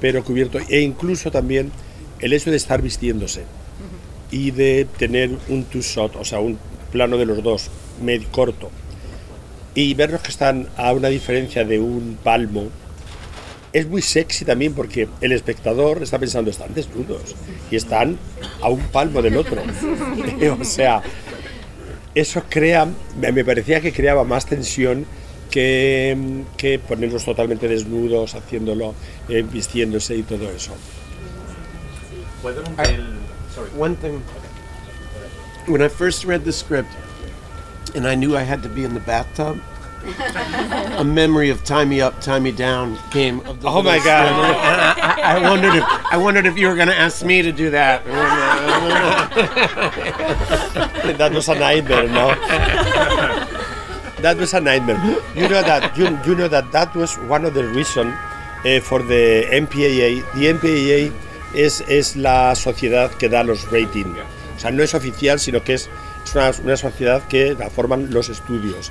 [0.00, 0.58] pero cubierto.
[0.68, 1.70] E incluso también
[2.20, 3.44] el hecho de estar vistiéndose
[4.30, 6.58] y de tener un two-shot, o sea, un
[6.90, 7.70] plano de los dos,
[8.02, 8.70] medio corto,
[9.74, 12.68] y verlos que están a una diferencia de un palmo,
[13.76, 17.34] es muy sexy también porque el espectador está pensando, están desnudos
[17.70, 18.18] y están
[18.62, 19.62] a un palmo del otro.
[20.60, 21.02] o sea,
[22.14, 22.88] eso crea,
[23.20, 25.04] me parecía que creaba más tensión
[25.50, 26.16] que,
[26.56, 28.94] que ponerlos totalmente desnudos, haciéndolo,
[29.28, 30.72] eh, vistiéndose y todo eso.
[32.40, 32.84] ¿Puedo un Ah.
[33.78, 34.22] One thing,
[35.66, 36.88] when I first read the script
[37.94, 39.58] and I knew I had to be in the bathtub,
[40.98, 43.40] a memory of "Tie Me Up, Tie Me Down" came.
[43.40, 44.32] Of the Oh my God.
[45.22, 48.02] I wondered if I wondered if you were going to ask me to do that.
[51.18, 52.34] That was a nightmare, no?
[54.22, 54.98] That was a nightmare.
[55.34, 58.14] You know that you, you know that that was one of the reasons
[58.64, 60.22] eh, for the MPAA.
[60.34, 61.12] The MPAA
[61.54, 64.18] es, es la sociedad que da los ratings.
[64.56, 65.88] O sea, no es oficial, sino que es,
[66.24, 68.90] es una, una sociedad que la forman los estudios.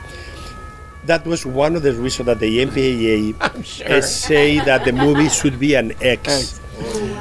[1.06, 3.38] That was one of the reasons that the MPAA
[3.86, 6.60] eh, say that the movie should be an X.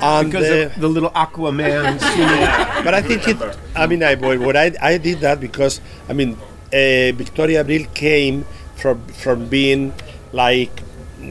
[0.03, 2.01] And because the- of the little Aquaman.
[2.85, 3.37] but I think it.
[3.77, 6.35] I mean, I what I I did that because I mean,
[6.73, 8.44] uh, Victoria Abril came
[8.77, 9.92] from from being
[10.33, 10.73] like,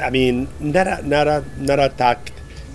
[0.01, 2.31] I mean, not a, not a, not attacked,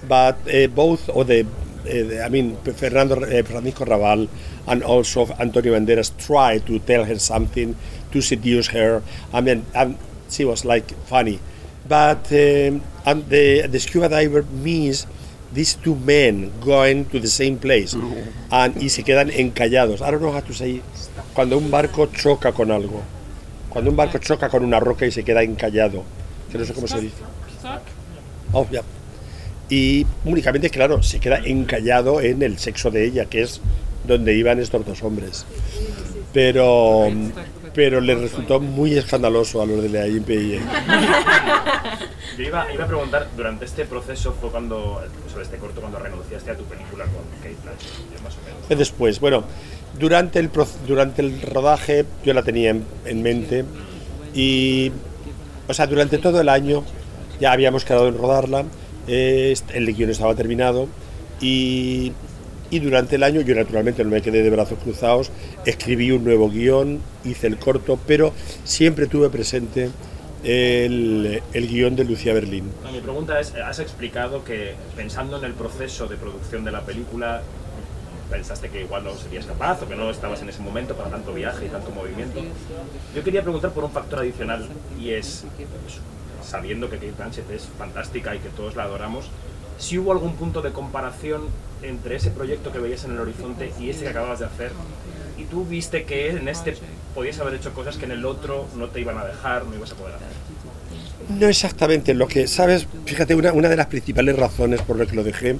[0.07, 1.47] but uh, both of the.
[1.88, 4.29] Uh, I mean, Fernando uh, Francisco Raval
[4.67, 7.75] and also Antonio Banderas tried to tell her something
[8.12, 9.03] to seduce her.
[9.33, 11.40] I mean, and she was like funny,
[11.88, 15.07] but um, and the the scuba diver means
[15.53, 17.94] these two men going to the same place
[18.51, 20.03] and, y se quedan encallados.
[20.03, 20.83] I don't know how to say
[21.35, 23.03] cuando un barco choca con algo.
[23.68, 26.03] Cuando un barco choca con una roca y se queda encallado.
[26.51, 27.23] Que no sé cómo se dice.
[28.53, 28.83] Oh, ya.
[29.68, 33.61] Y únicamente, claro, se queda encallado en el sexo de ella, que es
[34.07, 35.44] donde iban estos dos hombres.
[36.33, 37.09] Pero,
[37.79, 40.59] pero le resultó muy escandaloso a los de la IMPI.
[42.37, 46.51] Yo iba, iba a preguntar, durante este proceso fue cuando, sobre este corto, cuando renunciaste
[46.51, 48.69] a tu película con Kate Blanchett, más o menos.
[48.81, 49.45] Después, bueno,
[49.97, 50.51] durante el,
[50.88, 53.64] durante el rodaje yo la tenía en, en mente
[54.35, 54.91] y,
[55.69, 56.83] o sea, durante todo el año
[57.38, 58.64] ya habíamos quedado en rodarla,
[59.07, 60.88] eh, el guion estaba terminado
[61.41, 62.12] y,
[62.70, 65.31] y durante el año yo naturalmente no me quedé de brazos cruzados,
[65.64, 68.33] escribí un nuevo guion, hice el corto, pero
[68.64, 69.90] siempre tuve presente
[70.44, 72.70] el, el guion de Lucía Berlín.
[72.85, 76.83] No, mi pregunta es, has explicado que pensando en el proceso de producción de la
[76.83, 77.42] película,
[78.31, 81.33] pensaste que igual no serías capaz o que no estabas en ese momento para tanto
[81.33, 82.40] viaje y tanto movimiento.
[83.14, 84.68] Yo quería preguntar por un factor adicional
[85.00, 85.44] y es,
[86.44, 89.31] sabiendo que Kate Blanchett es fantástica y que todos la adoramos,
[89.78, 91.42] si hubo algún punto de comparación
[91.83, 94.73] entre ese proyecto que veías en el horizonte y este que acababas de hacer,
[95.37, 96.75] y tú viste que en este
[97.14, 99.93] podías haber hecho cosas que en el otro no te iban a dejar, no ibas
[99.93, 100.29] a poder hacer.
[101.29, 102.87] No exactamente, lo que, ¿sabes?
[103.05, 105.57] Fíjate, una, una de las principales razones por las que lo dejé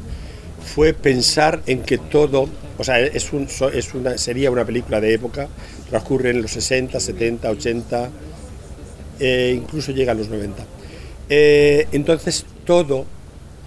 [0.75, 5.15] fue pensar en que todo, o sea, es un, es una, sería una película de
[5.15, 5.49] época,
[5.91, 8.11] transcurre en los 60, 70, 80,
[9.21, 10.65] eh, incluso llega a los 90.
[11.29, 13.05] Eh, entonces todo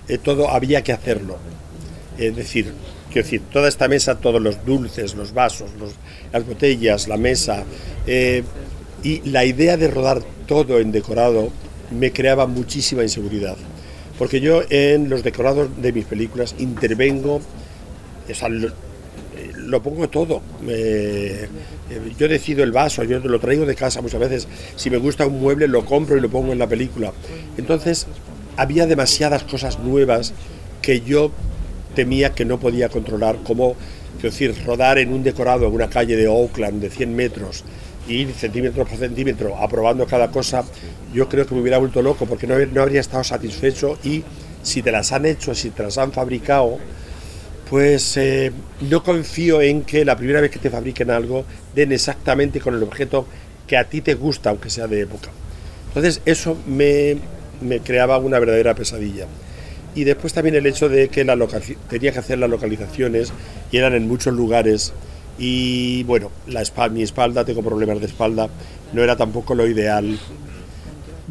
[0.08, 1.38] eh, todo había que hacerlo.
[2.22, 2.72] Es decir,
[3.12, 5.72] quiero decir, toda esta mesa, todos los dulces, los vasos,
[6.32, 7.64] las botellas, la mesa,
[8.06, 8.44] eh,
[9.04, 11.50] y la idea de rodar todo en decorado
[11.90, 13.58] me creaba muchísima inseguridad.
[14.20, 17.42] Porque yo en los decorados de mis películas intervengo,
[18.30, 18.72] o sea, lo,
[19.58, 20.42] lo pongo todo.
[20.68, 21.48] Eh,
[21.90, 24.48] eh, yo decido el vaso, yo lo traigo de casa muchas veces.
[24.76, 27.14] Si me gusta un mueble, lo compro y lo pongo en la película.
[27.58, 28.06] Entonces,
[28.58, 30.34] había demasiadas cosas nuevas
[30.82, 31.32] que yo
[31.96, 33.76] temía que no podía controlar, como
[34.16, 37.64] quiero decir, rodar en un decorado en una calle de Oakland de 100 metros,
[38.08, 40.64] ir centímetro por centímetro, aprobando cada cosa,
[41.14, 44.24] yo creo que me hubiera vuelto loco porque no, no habría estado satisfecho y
[44.64, 46.78] si te las han hecho, si te las han fabricado,
[47.70, 48.52] pues eh,
[48.90, 52.84] no confío en que la primera vez que te fabriquen algo den exactamente con el
[52.84, 53.26] objeto
[53.66, 55.32] que a ti te gusta, aunque sea de época.
[55.88, 57.18] Entonces eso me,
[57.62, 59.26] me creaba una verdadera pesadilla.
[59.94, 61.38] Y después también el hecho de que la
[61.90, 63.34] tenía que hacer las localizaciones
[63.72, 64.94] y eran en muchos lugares.
[65.38, 68.48] Y bueno, la espalda, mi espalda, tengo problemas de espalda,
[68.94, 70.18] no era tampoco lo ideal.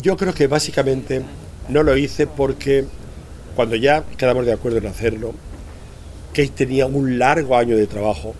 [0.02, 1.22] Yo creo que básicamente
[1.68, 2.84] no lo hice porque
[3.54, 5.34] cuando ya quedamos de acuerdo en hacerlo,
[6.30, 8.34] Kate tenía un largo año de trabajo.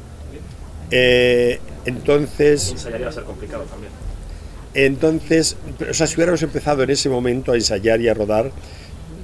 [0.91, 3.93] Eh, entonces, Ensayar iba a ser complicado también.
[4.75, 5.57] entonces,
[5.89, 8.51] o sea, si hubiéramos empezado en ese momento a ensayar y a rodar,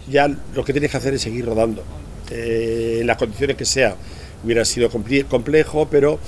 [0.09, 1.83] ya lo que tienes que hacer es seguir rodando.
[2.31, 3.97] Eh, en las condiciones que sea,
[4.45, 6.19] hubiera sido complejo, pero,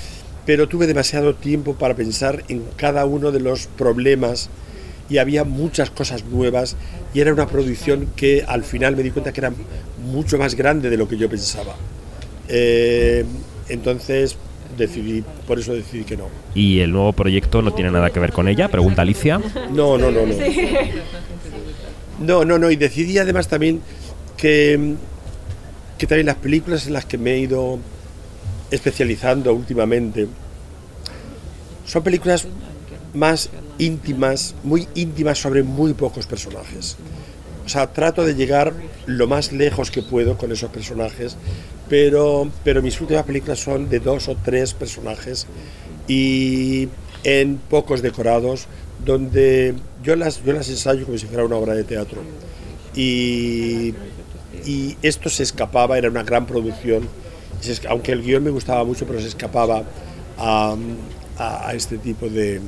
[0.47, 4.51] pero tuve demasiado tiempo para pensar en cada uno de los problemas
[5.11, 6.77] y había muchas cosas nuevas
[7.15, 9.53] y era una producción que al final me di cuenta que era
[10.05, 11.75] mucho más grande de lo que yo pensaba.
[12.49, 13.25] Eh,
[13.69, 14.37] entonces
[14.77, 16.29] decidí, por eso decidí que no.
[16.55, 18.69] ¿Y el nuevo proyecto no tiene nada que ver con ella?
[18.69, 19.41] Pregunta Alicia.
[19.73, 20.35] No, no, no, no.
[22.19, 22.71] No, no, no.
[22.71, 23.81] Y decidí además también
[24.37, 24.95] que,
[25.97, 27.79] que también las películas en las que me he ido
[28.71, 30.29] especializando últimamente
[31.89, 32.47] son películas
[33.15, 36.97] más íntimas, muy íntimas sobre muy pocos personajes.
[37.65, 38.73] O sea, trato de llegar
[39.07, 41.37] lo más lejos que puedo con esos personajes,
[41.89, 45.47] pero, pero mis últimas películas son de dos o tres personajes
[46.07, 46.89] y
[47.25, 48.67] en pocos decorados,
[49.05, 52.21] donde yo las, yo las ensayo como si fuera una obra de teatro.
[52.95, 53.95] Y,
[54.65, 57.09] y esto se escapaba, era una gran producción,
[57.89, 59.85] aunque el guion me gustaba mucho, pero se escapaba
[60.37, 60.77] a,
[61.39, 62.61] a- a este tipo de,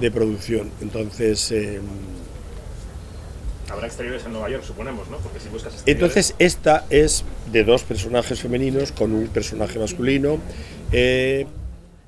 [0.00, 0.70] de producción.
[0.80, 1.80] Entonces, eh,
[3.70, 5.18] Habrá exteriores en Nueva York, suponemos, ¿no?
[5.18, 5.82] Porque si buscas.
[5.84, 10.38] Entonces esta es de dos personajes femeninos con un personaje masculino.
[10.90, 11.46] Eh,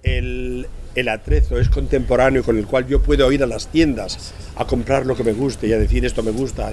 [0.03, 4.67] el, el atrezo es contemporáneo con el cual yo puedo ir a las tiendas a
[4.67, 6.73] comprar lo que me guste y a decir esto me gusta.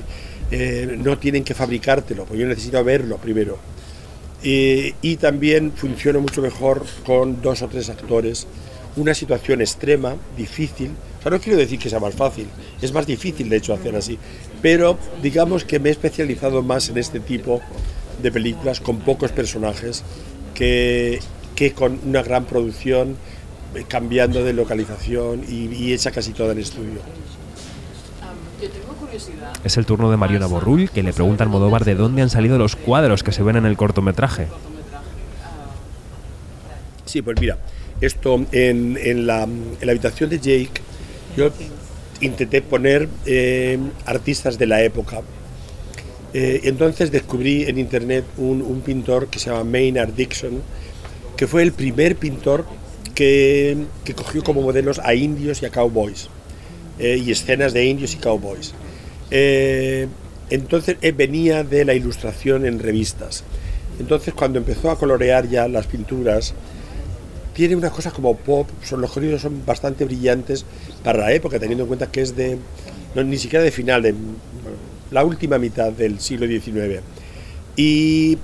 [0.50, 3.58] Eh, no tienen que fabricártelo, pues yo necesito verlo primero.
[4.44, 8.48] Eh, y también funciona mucho mejor con dos o tres actores.
[8.96, 10.92] Una situación extrema, difícil.
[11.20, 12.48] O sea, no quiero decir que sea más fácil,
[12.82, 14.18] es más difícil de hecho hacer así.
[14.62, 17.62] Pero digamos que me he especializado más en este tipo
[18.22, 20.04] de películas con pocos personajes
[20.56, 21.20] que,
[21.56, 23.16] que con una gran producción,
[23.88, 27.00] cambiando de localización y, y hecha casi toda en estudio.
[29.64, 32.58] Es el turno de Mariona Borrull, que le pregunta al Modóvar de dónde han salido
[32.58, 34.48] los cuadros que se ven en el cortometraje.
[37.06, 37.58] Sí, pues mira,
[38.02, 40.82] esto en, en la, en la habitación de Jake,
[41.36, 41.50] yo
[42.20, 45.22] intenté poner eh, artistas de la época.
[46.34, 50.62] Eh, entonces descubrí en internet un, un pintor que se llama Maynard Dixon,
[51.38, 52.66] que fue el primer pintor
[53.18, 53.76] que,
[54.16, 56.30] cogió como modelos a indios y a cowboys,
[57.00, 58.76] eh, y escenas de indios y cowboys.
[59.32, 60.08] Eh,
[60.52, 63.44] entonces él venía de la ilustración en revistas.
[64.00, 66.54] Entonces cuando empezó a colorear ya las pinturas,
[67.56, 70.64] tiene una cosa como pop, son, los colores son bastante brillantes
[71.04, 72.60] para la época, teniendo en cuenta que es de,
[73.16, 74.14] no, ni siquiera de final, de
[75.10, 77.02] la última mitad del siglo XIX.
[77.76, 78.38] Y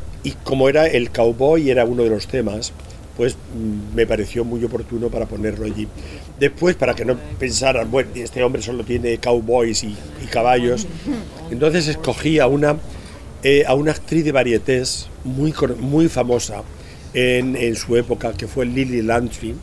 [0.44, 2.74] como era el cowboy, era uno de los temas,
[3.17, 3.36] pues
[3.95, 5.88] me pareció muy oportuno para ponerlo allí.
[6.39, 10.88] Después, para que no pensaran, bueno, este hombre solo tiene cowboys y, y caballos,
[11.52, 12.78] entonces escogí a una,
[13.43, 16.63] eh, a una actriz de varietés muy, muy famosa
[17.13, 19.54] en, en su época, que fue Lily Landry,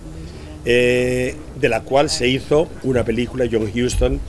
[0.64, 4.20] eh, de la cual se hizo una película, John Huston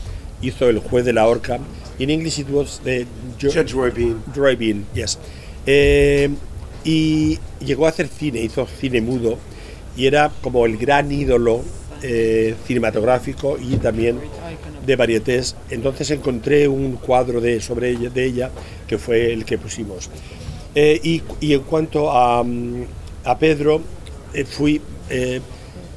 [0.42, 1.60] hizo El juez de la horca,
[2.00, 3.06] in English it was the
[3.40, 4.24] Jo- Judge Roy Bean.
[4.36, 5.20] Roy Bean, yes.
[6.84, 9.38] Y llegó a hacer cine, hizo cine mudo
[9.96, 11.62] y era como el gran ídolo
[12.02, 14.18] eh, cinematográfico y también
[14.86, 15.56] de varietés.
[15.70, 18.50] Entonces encontré un cuadro de, sobre ella, de ella
[18.88, 20.10] que fue el que pusimos.
[20.74, 22.84] Eh, y, y en cuanto a, mm,
[23.26, 23.82] a Pedro,
[24.34, 25.42] eh, fui, eh,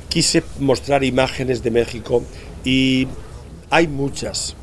[0.09, 2.23] quise mostrar imágenes de México
[2.65, 3.07] y
[3.71, 4.55] hay muchas,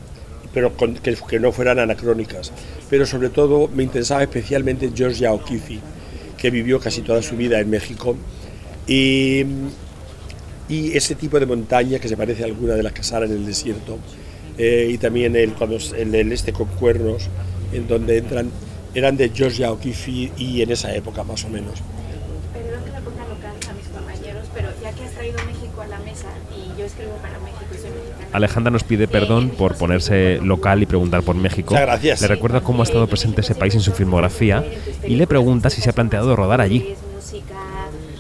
[0.54, 2.52] pero con- que, que no fueran anacrónicas.
[2.90, 5.80] Pero sobre todo me interesaba especialmente Georgia O'Keeffe,
[6.42, 8.16] que vivió casi toda su vida en México.
[8.88, 9.46] Y,
[10.68, 13.46] y ese tipo de montaña que se parece a alguna de las salen en el
[13.46, 14.00] desierto.
[14.58, 17.30] Eh, y también el, cuando, el, el este con cuernos,
[17.72, 18.50] en donde entran,
[18.96, 21.80] eran de Georgia O'Keeffe y en esa época más o menos.
[22.54, 25.88] Perdón que me ponga local a mis compañeros, pero ya que has traído México a
[25.88, 26.28] la mesa
[26.58, 27.71] y yo escribo para México.
[28.34, 31.74] Alejandra nos pide perdón por ponerse local y preguntar por México.
[31.74, 32.22] Muchas gracias.
[32.22, 34.64] Le recuerda cómo ha estado presente ese país en su filmografía
[35.06, 36.94] y le pregunta si se ha planteado rodar allí.
[36.94, 37.56] Es música,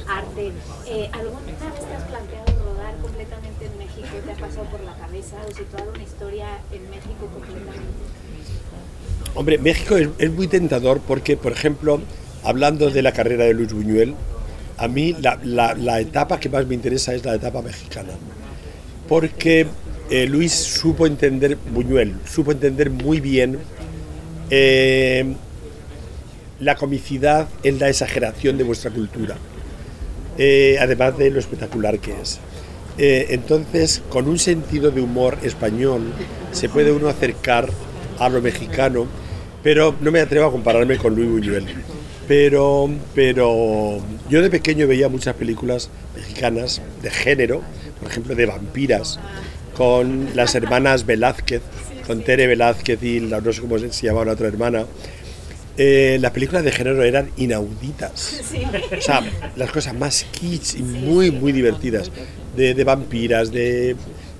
[0.07, 0.51] arte.
[0.87, 4.07] Eh, ¿Alguna vez te has planteado rodar completamente en México?
[4.25, 7.81] ¿Te ha pasado por la cabeza o situado una historia en México completamente?
[9.33, 12.01] Hombre, México es, es muy tentador porque, por ejemplo,
[12.43, 14.15] hablando de la carrera de Luis Buñuel,
[14.77, 18.09] a mí la, la- la etapa que más me interesa es la etapa mexicana.
[19.07, 19.67] Porque
[20.11, 23.57] eh, Luis supo entender, Buñuel, supo entender muy bien
[24.49, 25.33] eh,
[26.59, 29.37] la comicidad en la exageración de vuestra cultura,
[30.37, 32.39] eh, además de lo espectacular que es.
[32.97, 36.11] Entonces, con un sentido de humor español,
[36.51, 37.69] se puede uno acercar
[38.19, 39.07] a lo mexicano,
[39.63, 41.65] pero no me atrevo a compararme con Luis Buñuel.
[42.27, 43.97] Pero, pero
[44.29, 47.61] yo de pequeño veía muchas películas mexicanas de género,
[47.99, 49.19] por ejemplo de vampiras,
[49.81, 51.63] con las hermanas Velázquez,
[52.05, 54.85] con Tere Velázquez y la, no sé cómo se llamaba la otra hermana.
[55.75, 58.43] Eh, las películas de género eran inauditas.
[58.95, 59.23] O sea,
[59.55, 62.11] las cosas más kitsch y muy, muy divertidas.
[62.55, 63.95] De, de vampiras, de,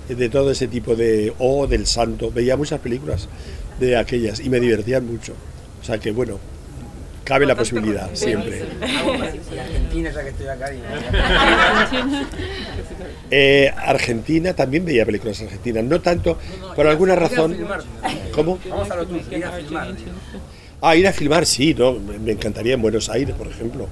[0.08, 1.32] de todo ese tipo de...
[1.40, 2.30] O del santo.
[2.30, 3.28] Veía muchas películas
[3.80, 5.32] de aquellas y me divertían mucho.
[5.80, 6.38] O sea que bueno,
[7.24, 8.62] cabe la posibilidad siempre.
[8.80, 10.70] Argentina, ya que estoy acá.
[13.34, 16.36] Eh, Argentina también veía películas argentinas, no tanto
[16.76, 17.56] por alguna razón.
[18.34, 18.58] ¿Cómo?
[18.68, 19.94] Vamos a lo tuyo, ir a filmar.
[20.82, 23.88] Ah, ir a filmar, sí, no, me me encantaría en Buenos Aires, por ejemplo,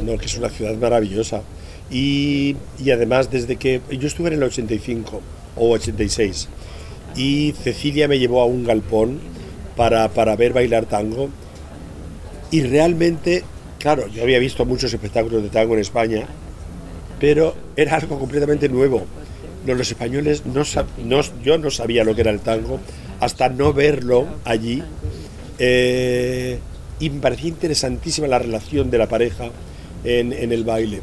[0.00, 1.42] no, que es una ciudad maravillosa.
[1.90, 5.20] Y, y además, desde que yo estuve en el 85
[5.56, 6.48] o 86
[7.16, 9.18] y Cecilia me llevó a un galpón
[9.74, 11.28] para, para ver bailar tango
[12.52, 13.42] y realmente,
[13.80, 16.28] claro, yo había visto muchos espectáculos de tango en España,
[17.20, 19.04] pero era algo completamente nuevo.
[19.66, 20.62] Los españoles, no,
[21.04, 22.78] no- yo no sabía lo que era el tango
[23.20, 24.82] hasta no verlo allí.
[25.58, 26.58] eh,
[26.98, 29.50] y me parecía interesantísima la relación de la pareja
[30.04, 31.00] en, en el baile.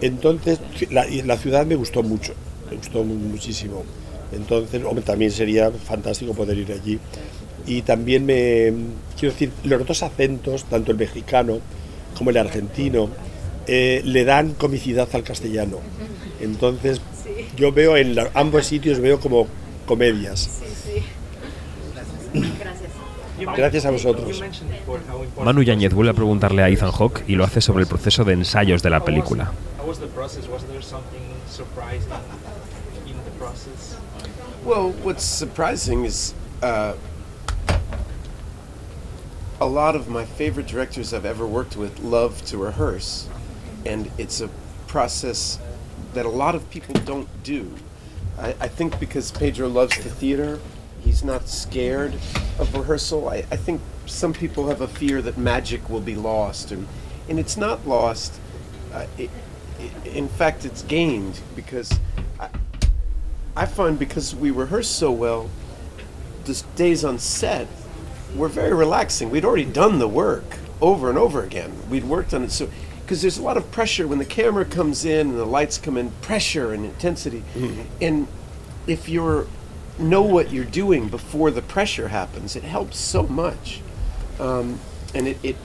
[0.00, 0.58] Entonces,
[0.90, 2.34] la, la ciudad me gustó mucho,
[2.70, 3.84] me gustó mu- muchísimo.
[4.32, 6.98] Entonces, hombre, también sería fantástico poder ir allí.
[7.66, 8.72] Y también me,
[9.18, 11.58] quiero decir, los dos acentos, tanto el mexicano
[12.18, 13.08] como el argentino,
[13.66, 15.78] eh, le dan comicidad al castellano.
[16.40, 17.00] Entonces,
[17.56, 19.46] yo veo en la- ambos sitios veo como
[19.86, 20.60] comedias.
[23.56, 24.42] Gracias a vosotros.
[25.44, 28.32] Manu Yáñez vuelve a preguntarle a Ethan Hawke y lo hace sobre el proceso de
[28.34, 29.52] ensayos de la película.
[34.64, 36.94] Well, what's surprising is uh,
[39.60, 43.28] a lot of my favorite directors I've ever worked with love to rehearse,
[43.86, 44.48] and it's a
[44.86, 45.58] process
[46.14, 47.72] that a lot of people don't do.
[48.38, 50.60] I, I think because Pedro loves the theater,
[51.00, 52.14] he's not scared
[52.58, 53.28] of rehearsal.
[53.28, 56.86] I, I think some people have a fear that magic will be lost, and,
[57.28, 58.40] and it's not lost.
[58.92, 59.30] Uh, it,
[60.04, 61.98] in fact, it's gained because
[62.38, 62.48] I,
[63.56, 65.50] I find because we rehearse so well,
[66.44, 67.66] the days on set
[68.34, 69.30] were very relaxing.
[69.30, 71.72] We'd already done the work over and over again.
[71.88, 72.68] We'd worked on it so
[73.04, 75.96] because there's a lot of pressure when the camera comes in and the lights come
[75.98, 77.42] in, pressure and intensity.
[78.00, 78.26] And
[78.86, 79.46] if you're
[79.98, 83.80] know what you're doing before the pressure happens, it helps so much.
[84.40, 84.80] Um,
[85.14, 85.56] and it, it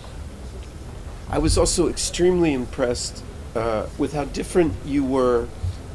[1.30, 3.24] I was also extremely impressed
[3.56, 5.48] uh, with how different you were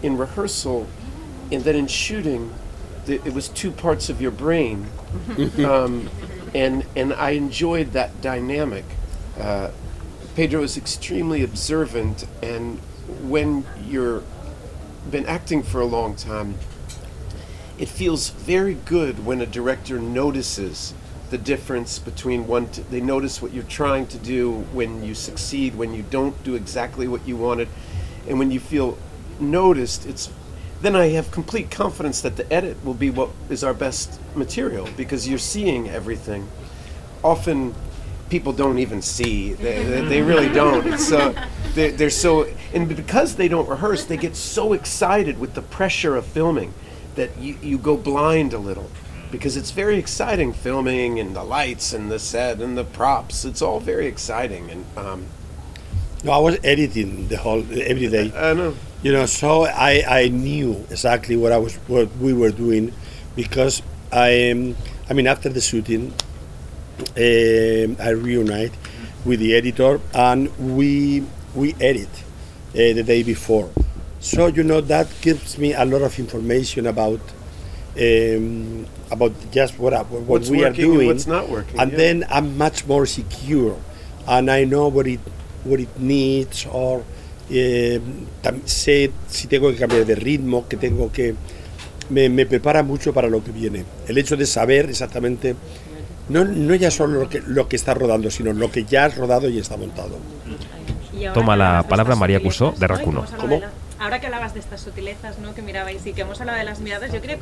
[0.02, 0.86] in rehearsal,
[1.52, 2.52] and then in shooting,
[3.06, 4.86] the, it was two parts of your brain,
[5.64, 6.08] um,
[6.54, 8.84] and and I enjoyed that dynamic.
[9.38, 9.70] Uh,
[10.34, 12.78] Pedro is extremely observant, and
[13.22, 14.22] when you're
[15.10, 16.56] been acting for a long time,
[17.78, 20.94] it feels very good when a director notices
[21.30, 25.74] the difference between one t- they notice what you're trying to do when you succeed
[25.74, 27.66] when you don't do exactly what you wanted
[28.28, 28.96] and when you feel
[29.40, 30.30] noticed it's
[30.80, 34.86] then I have complete confidence that the edit will be what is our best material
[34.98, 36.46] because you're seeing everything.
[37.22, 37.74] Often
[38.28, 40.86] people don't even see, they, they, they really don't.
[41.12, 45.62] Uh, they're, they're so, and because they don't rehearse, they get so excited with the
[45.62, 46.72] pressure of filming
[47.14, 48.90] that you, you go blind a little
[49.30, 53.44] because it's very exciting filming and the lights and the set and the props.
[53.44, 54.70] It's all very exciting.
[54.70, 55.26] And um,
[56.22, 58.32] No, I was editing the whole every day.
[58.34, 58.74] I know.
[59.02, 62.92] You know, so I, I knew exactly what I was what we were doing
[63.36, 64.76] because I um,
[65.10, 66.14] I mean after the shooting
[67.16, 68.72] I reunite
[69.24, 71.24] with the editor and we
[71.54, 72.08] we edit
[72.74, 73.70] uh, the day before.
[74.20, 77.20] So you know that gives me a lot of information about
[78.00, 81.98] um, about just what I- what What's we are doing, what's not working, and yeah.
[81.98, 83.76] then I'm much more secure,
[84.26, 85.20] and I know what it
[85.64, 87.04] what it needs or
[87.50, 88.00] eh,
[88.66, 91.34] sé si tengo que cambiar de ritmo, que tengo que
[92.10, 93.84] me, me prepara mucho para lo que viene.
[94.08, 95.54] El hecho de saber exactamente
[96.28, 99.16] no, no ya solo lo que, lo que está rodando, sino lo que ya has
[99.16, 100.18] rodado y está montado.
[101.12, 103.24] Y Toma la palabra María Cusó, de Racuno.
[103.38, 103.60] ¿Cómo?
[104.00, 105.54] Ahora que hablabas de estas sutilezas ¿no?
[105.54, 107.38] que mirabais y que hemos hablado de las miradas, yo quería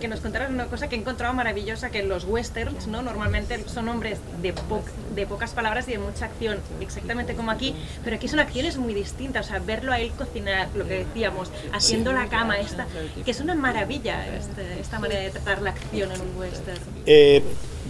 [0.00, 3.02] que nos contaras una cosa que he encontrado maravillosa, que los westerns ¿no?
[3.02, 4.82] normalmente son hombres de, po-
[5.14, 8.94] de pocas palabras y de mucha acción, exactamente como aquí, pero aquí son acciones muy
[8.94, 12.86] distintas, o sea, verlo a él cocinar, lo que decíamos, haciendo la cama, esta,
[13.22, 16.78] que es una maravilla este- esta manera de tratar la acción en un western.
[17.04, 17.42] Eh,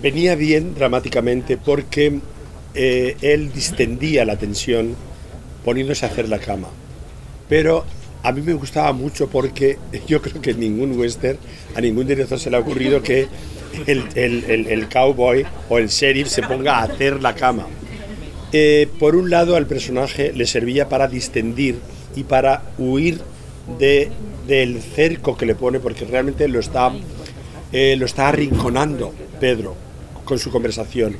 [0.02, 2.20] venía bien dramáticamente porque
[2.74, 4.94] eh, él distendía la tensión
[5.64, 6.68] poniéndose a hacer la cama.
[7.48, 7.84] Pero
[8.22, 11.38] a mí me gustaba mucho porque yo creo que ningún western,
[11.74, 13.28] a ningún director se le ha ocurrido que
[13.86, 17.66] el, el- el- el cowboy o el sheriff se ponga a hacer la cama.
[18.52, 21.76] Eh, por un lado, al personaje le servía para distendir
[22.14, 23.20] y para huir
[23.78, 24.08] de,
[24.46, 26.92] del cerco que le pone, porque realmente lo está,
[27.72, 29.74] eh, lo está arrinconando Pedro
[30.24, 31.16] con su conversación.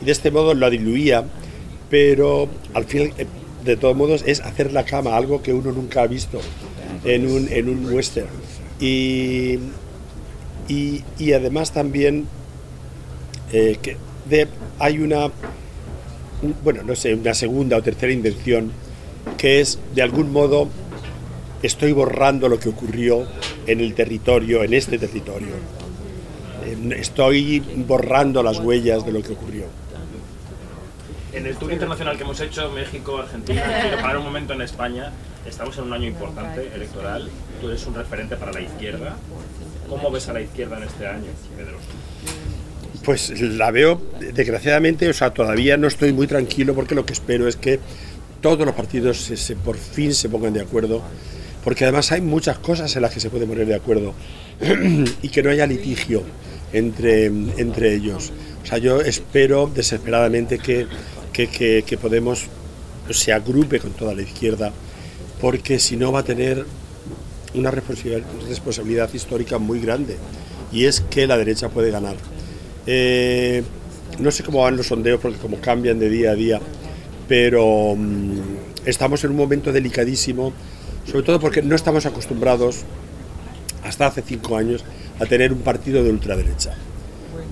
[0.00, 1.24] Y de este modo lo diluía,
[1.90, 3.26] pero al fin, eh,
[3.64, 6.40] de todos modos, es hacer la cama, algo que uno nunca ha visto
[7.04, 8.28] en un, en un western.
[8.80, 9.58] Y,
[10.68, 12.26] y, y además también
[13.52, 13.96] eh, que
[14.78, 15.26] hay una,
[16.42, 18.70] un- bueno, no sé, una segunda o tercera intención
[19.38, 20.68] que es, de algún modo,
[21.62, 23.26] estoy borrando lo que ocurrió
[23.66, 25.48] en el territorio, en este territorio.
[26.66, 29.64] Eh, Estoy borrando las huellas de lo que ocurrió.
[31.32, 35.12] En el tour internacional que hemos hecho, México, Argentina, quiero parar un momento en España.
[35.46, 37.28] Estamos en un año importante electoral.
[37.60, 39.16] Tú eres un referente para la izquierda.
[39.88, 41.76] ¿Cómo ves a la izquierda en este año, Pedro?
[43.04, 44.00] Pues la veo,
[44.34, 47.78] desgraciadamente, o sea, todavía no estoy muy tranquilo porque lo que espero es que
[48.40, 51.02] todos los partidos se, se- por fin se pongan de acuerdo,
[51.62, 54.12] porque además hay muchas cosas en las que se puede poner de acuerdo
[55.22, 56.22] y que no haya litigio
[56.78, 58.32] entre, entre ellos.
[58.62, 60.86] O sea, yo espero desesperadamente que,
[61.32, 62.46] que, que- que Podemos
[63.10, 64.72] se agrupe con toda la izquierda,
[65.40, 66.66] porque si no va a tener
[67.54, 70.16] una responsabil- responsabilidad histórica muy grande,
[70.72, 72.16] y es que la derecha puede ganar.
[72.86, 73.62] Eh,
[74.18, 76.60] no sé cómo van los sondeos porque como cambian de día a día,
[77.28, 78.38] pero mm,
[78.86, 80.52] estamos en un momento delicadísimo,
[81.10, 82.78] sobre todo porque no estamos acostumbrados
[83.84, 84.84] hasta hace cinco años
[85.18, 86.74] a tener un partido de ultraderecha.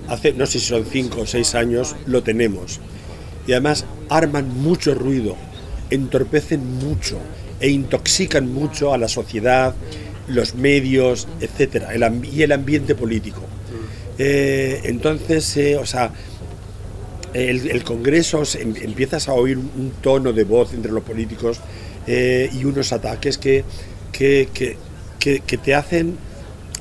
[0.07, 2.79] Hace, no sé si son cinco o seis años, lo tenemos.
[3.47, 5.35] Y además arman mucho ruido,
[5.89, 7.17] entorpecen mucho
[7.59, 9.73] e intoxican mucho a la sociedad,
[10.27, 13.41] los medios, etcétera, el y el ambiente político.
[14.17, 16.11] Eh, entonces, eh, o sea,
[17.33, 21.59] el, el Congreso em- empiezas a oír un, un tono de voz entre los políticos
[22.07, 23.63] eh, y unos ataques que,
[24.11, 24.77] que, que-
[25.19, 26.17] que- que te hacen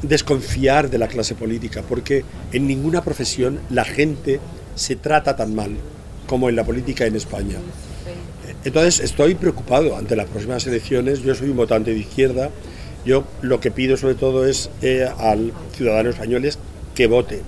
[0.08, 4.40] desconfiar de la clase política, porque en ninguna profesión la gente
[4.74, 5.72] se trata tan mal
[6.26, 7.56] como en la política en España.
[8.64, 11.22] Entonces estoy preocupado ante las próximas elecciones.
[11.22, 12.50] Yo soy un votante de izquierda.
[13.04, 16.58] Yo lo que pido sobre todo es eh, al ciudadano españoles
[16.94, 17.42] que vote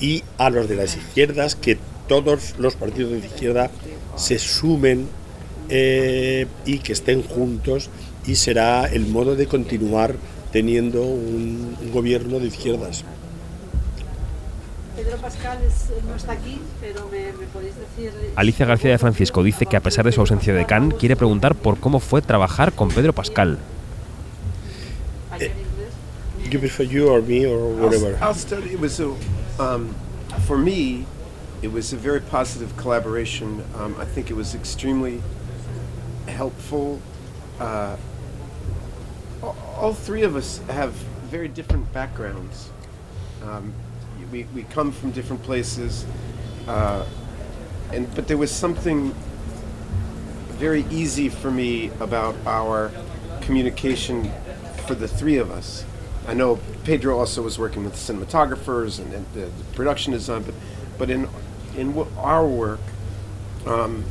[0.00, 1.78] y a los de las izquierdas que
[2.08, 3.70] todos los partidos de izquierda
[4.16, 5.06] se sumen
[5.68, 7.90] eh, y que estén juntos
[8.26, 10.16] y será el modo de continuar
[10.54, 13.02] teniendo un, un gobierno de izquierdas.
[14.94, 18.12] Pedro Pascal es- no está aquí, pero me, me podéis decir...
[18.36, 21.56] Alicia García de Francisco dice que a pesar de su ausencia de Cannes, quiere preguntar
[21.56, 23.58] por cómo fue trabajar con Pedro Pascal.
[26.48, 28.14] You prefer you or me or whatever?
[28.20, 28.70] I'll, I'll study.
[28.74, 29.08] It was a,
[29.58, 29.88] um,
[30.46, 31.04] for me,
[31.62, 33.64] it was a very positive collaboration.
[33.76, 35.20] Um, I think it was extremely
[36.28, 37.00] helpful.
[37.58, 37.96] Uh,
[39.76, 40.92] all three of us have
[41.30, 42.70] very different backgrounds.
[43.42, 43.72] Um,
[44.30, 46.06] we, we come from different places,
[46.66, 47.04] uh,
[47.92, 49.14] and but there was something
[50.58, 52.90] very easy for me about our
[53.42, 54.30] communication
[54.86, 55.84] for the three of us.
[56.26, 60.54] I know Pedro also was working with cinematographers and, and the, the production design, but
[60.98, 61.28] but in
[61.76, 62.80] in w- our work,
[63.66, 64.04] um,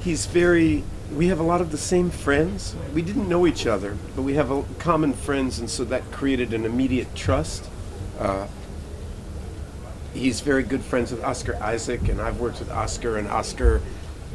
[0.00, 0.84] he's very.
[1.14, 2.74] We have a lot of the same friends.
[2.92, 6.52] We didn't know each other, but we have a, common friends, and so that created
[6.52, 7.68] an immediate trust.
[8.18, 8.46] Uh,
[10.12, 13.80] he's very good friends with Oscar Isaac, and I've worked with Oscar, and Oscar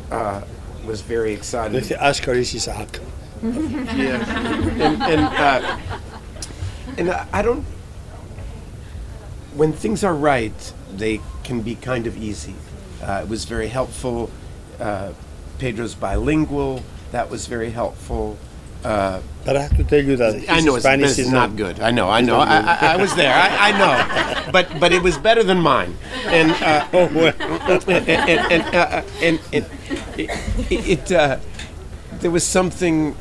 [0.09, 0.41] uh,
[0.85, 1.93] was very excited.
[1.93, 2.99] Oscar is Isaac.
[3.43, 4.23] yeah,
[4.79, 5.77] and and, uh,
[6.97, 7.65] and I don't.
[9.53, 12.55] When things are right, they can be kind of easy.
[13.01, 14.31] Uh, it was very helpful.
[15.63, 16.83] Pedro's bilingual.
[17.13, 18.37] That was very helpful.
[18.83, 21.55] Uh, But I have to tell you that I his know it's, Spanish is not
[21.55, 21.79] good.
[21.79, 22.09] I know.
[22.09, 22.35] I know.
[22.35, 22.57] I.
[22.59, 23.33] I, I was there.
[23.33, 24.51] I, I know.
[24.51, 25.95] But but it was better than mine.
[26.27, 26.83] And uh,
[27.87, 29.65] and and and, uh, and, and
[30.19, 30.29] it,
[30.95, 31.39] it uh,
[32.19, 33.15] there was something.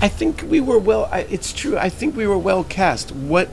[0.00, 1.04] I think we were well.
[1.12, 1.76] I, it's true.
[1.76, 3.12] I think we were well cast.
[3.12, 3.48] What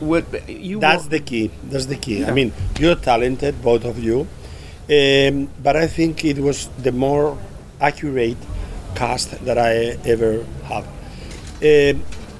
[0.00, 1.50] what you That's wa- the key.
[1.70, 2.24] That's the key.
[2.24, 4.26] I mean, you're talented, both of you,
[4.88, 7.34] um, but I think it was the more
[7.80, 8.36] accurate
[8.94, 10.84] cast that I ever had.
[11.60, 11.94] Eh,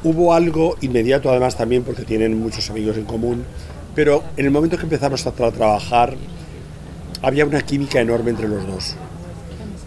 [0.05, 3.45] hubo algo inmediato, además también porque tienen muchos amigos en común,
[3.95, 6.15] pero en el momento que empezamos a tra- trabajar
[7.23, 8.95] había una química enorme entre los dos.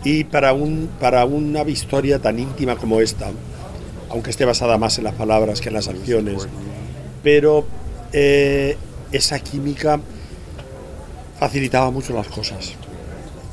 [0.04, 3.32] Y para, un, para una historia tan íntima como esta,
[4.10, 6.48] aunque esté basada más en las palabras que en las acciones,
[7.24, 7.66] pero
[8.14, 8.78] eh,
[9.12, 10.00] esa química
[11.40, 12.74] facilitaba mucho las cosas.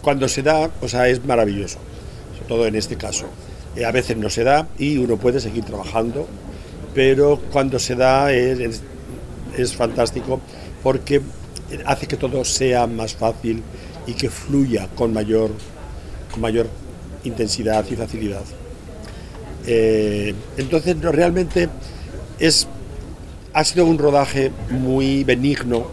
[0.02, 1.78] Cuando se da, o sea, es maravilloso,
[2.34, 3.26] sobre todo en este caso.
[3.76, 6.26] Eh, a veces no se da y uno puede seguir trabajando,
[6.94, 8.80] pero cuando se da es,
[9.56, 10.40] es- fantástico
[10.82, 11.20] porque
[11.86, 13.62] hace que todo sea más fácil
[14.06, 15.50] y que fluya con mayor,
[16.30, 16.68] con mayor
[17.24, 18.42] intensidad y facilidad.
[19.66, 21.68] Eh, entonces, realmente
[22.38, 22.68] es,
[23.52, 25.86] ha sido un rodaje muy benigno.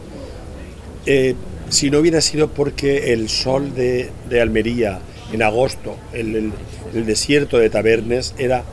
[1.06, 1.36] Eh,
[1.74, 5.00] si no hubiera sido porque el sol de, de Almería
[5.32, 6.54] en agosto, el, el-
[6.94, 8.64] el desierto de Tabernes, era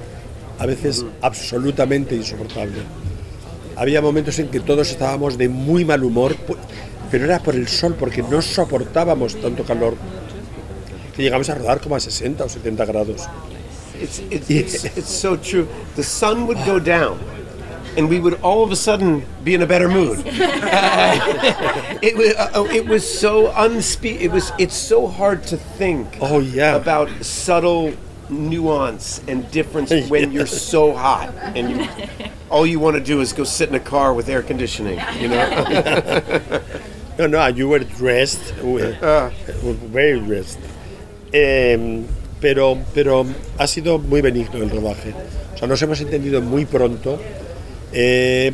[0.58, 2.82] a veces absolutamente insoportable.
[3.76, 6.36] Había momentos en que todos estábamos de muy mal humor,
[7.10, 9.94] pero era por el sol, porque no soportábamos tanto calor,
[11.16, 13.22] que llegamos a rodar como a 60 o 70 grados.
[14.02, 15.66] It's, it's, it's, it's so true.
[15.96, 17.16] The sun would go down,
[17.96, 20.18] and we would all of a sudden be in a better mood.
[20.26, 20.30] Uh,
[22.02, 24.52] it, was, uh, it was so unspe- It was.
[24.58, 26.18] It's so hard to think.
[26.20, 26.76] Oh yeah.
[26.76, 27.92] About subtle
[28.28, 31.88] nuance and difference when you're so hot, and you,
[32.48, 35.00] all you want to do is go sit in a car with air conditioning.
[35.18, 36.62] You know.
[37.18, 38.98] No, no, and you were dressed, with-
[39.92, 40.58] very dressed.
[41.34, 42.06] Em,
[42.40, 43.26] pero, pero
[43.58, 45.12] ha sido muy benigno el rodaje.
[45.54, 47.20] O sea, nos hemos entendido muy pronto.
[47.92, 48.52] Eh,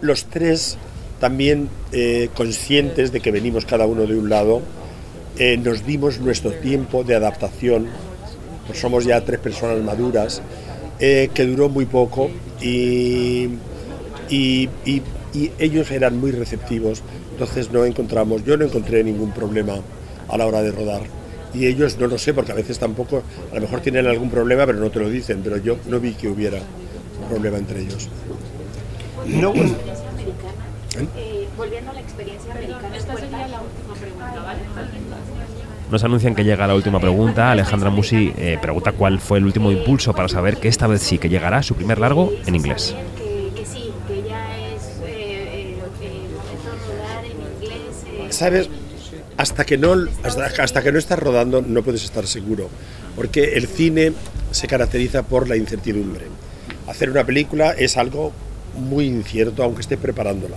[0.00, 0.76] los tres
[1.20, 4.62] también eh, conscientes de que venimos cada uno de un lado,
[5.38, 7.88] eh, nos dimos nuestro tiempo de adaptación.
[8.66, 10.42] Pues somos ya tres personas maduras,
[10.98, 12.30] que duró muy poco
[12.60, 13.50] y,
[15.58, 17.02] ellos eran muy receptivos.
[17.32, 19.76] Entonces no encontramos, yo no encontré ningún problema
[20.28, 21.02] a la hora de rodar.
[21.54, 23.22] Y ellos no lo sé, porque a veces tampoco,
[23.52, 25.42] a lo mejor tienen algún problema, pero no te lo dicen.
[25.44, 26.58] Pero yo no vi que hubiera
[27.26, 28.08] problema entre ellos.
[29.26, 34.60] No eh, volviendo a la experiencia americana, Esta ¿cuál- sería la última pregunta, ¿vale?
[35.90, 37.50] Nos anuncian que llega la última pregunta.
[37.52, 41.18] Alejandra Musi eh, pregunta cuál fue el último impulso para saber que esta vez sí
[41.18, 42.94] que llegará su primer largo en inglés.
[48.30, 48.68] ¿Sabes?
[49.36, 52.68] Hasta que, no, hasta, hasta que no estás rodando no puedes estar seguro,
[53.14, 54.12] porque el cine
[54.50, 56.24] se caracteriza por la incertidumbre.
[56.86, 58.32] Hacer una película es algo
[58.76, 60.56] muy incierto, aunque estés preparándola.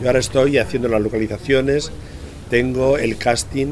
[0.00, 1.92] Yo ahora estoy haciendo las localizaciones,
[2.48, 3.68] tengo el casting,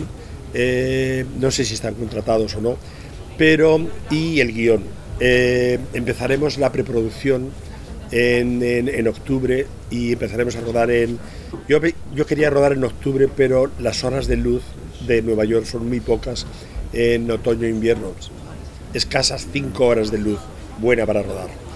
[0.54, 2.76] eh, no sé si están contratados o no,
[3.36, 3.80] pero
[4.10, 4.82] y el guion.
[5.20, 7.50] Eh, empezaremos la preproducción
[8.10, 11.18] en, octubre y empezaremos a rodar en...
[11.68, 11.80] Yo,
[12.26, 14.62] quería rodar en octubre, pero las horas de luz
[15.06, 16.46] de Nueva York son muy pocas
[16.92, 18.12] en otoño e invierno.
[18.94, 20.38] Escasas cinco horas de luz
[20.80, 21.67] buena para rodar.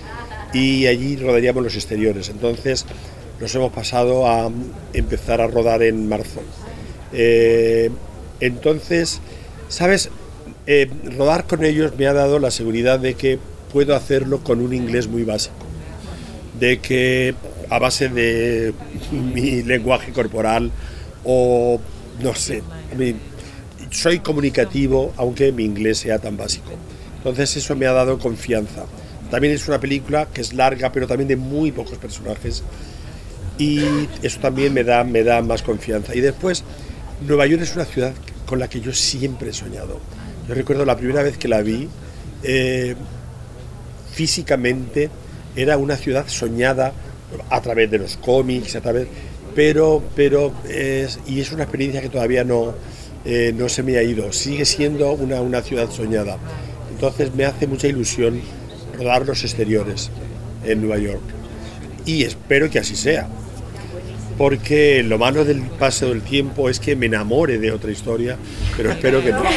[0.52, 2.28] Y allí rodaríamos los exteriores.
[2.28, 2.84] Entonces
[3.40, 4.50] nos hemos pasado a
[4.92, 6.40] empezar a rodar en marzo.
[7.12, 7.90] Eh,
[8.40, 9.20] entonces,
[9.68, 10.10] ¿sabes?
[10.66, 13.38] eh, rodar con ellos me ha dado la seguridad de que
[13.72, 15.54] puedo hacerlo con un inglés muy básico,
[16.60, 17.34] de que
[17.68, 18.72] a base de
[19.10, 20.70] mi lenguaje corporal
[21.24, 21.80] o
[22.22, 22.62] no sé,
[22.96, 23.16] mi-
[23.90, 26.70] soy comunicativo aunque mi inglés sea tan básico.
[27.18, 28.84] Entonces eso me ha dado confianza.
[29.32, 32.62] También es una película que es larga, pero también de muy pocos personajes
[33.56, 33.80] y
[34.22, 36.14] eso también me da, me da más confianza.
[36.14, 36.62] Y después,
[37.26, 38.12] Nueva York es una ciudad
[38.44, 40.00] con la que yo siempre he soñado.
[40.46, 41.88] Yo recuerdo la primera vez que la vi,
[42.42, 42.94] eh,
[44.12, 45.08] físicamente
[45.56, 46.92] era una ciudad soñada
[47.48, 49.06] a través de los cómics, a través,
[49.54, 52.74] pero, pero es, y es una experiencia que todavía no,
[53.24, 54.30] eh, no se me ha ido.
[54.30, 56.36] Sigue siendo una, una ciudad soñada.
[56.90, 58.38] Entonces me hace mucha ilusión
[58.92, 60.10] rodar los exteriores
[60.64, 61.22] en Nueva York.
[62.04, 63.28] Y espero que así sea.
[64.38, 68.36] Porque lo malo del paso del tiempo es que me enamore de otra historia,
[68.76, 69.42] pero espero que no.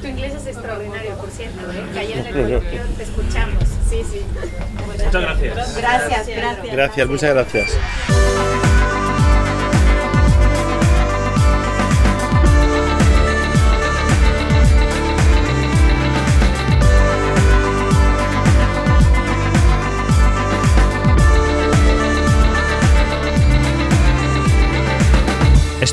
[0.00, 1.60] Tu inglés es extraordinario, por cierto.
[1.72, 1.98] ¿eh?
[1.98, 3.64] Ayer en el coloquio te escuchamos.
[3.88, 4.22] Sí, sí.
[4.86, 5.76] Muchas gracias.
[5.76, 6.72] Gracias, gracias.
[6.72, 7.76] Gracias, muchas gracias.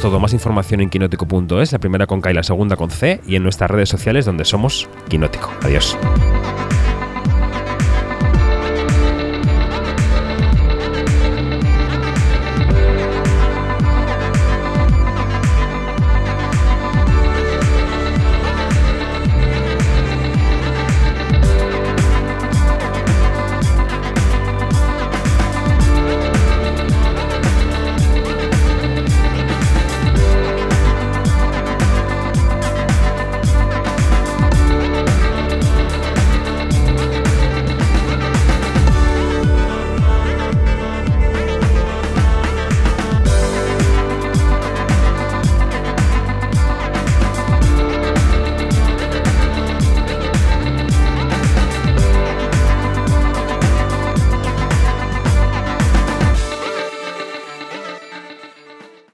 [0.01, 3.35] Todo, más información en quinótico.es, la primera con K y la segunda con C, y
[3.35, 5.51] en nuestras redes sociales donde somos Quinótico.
[5.63, 5.97] Adiós.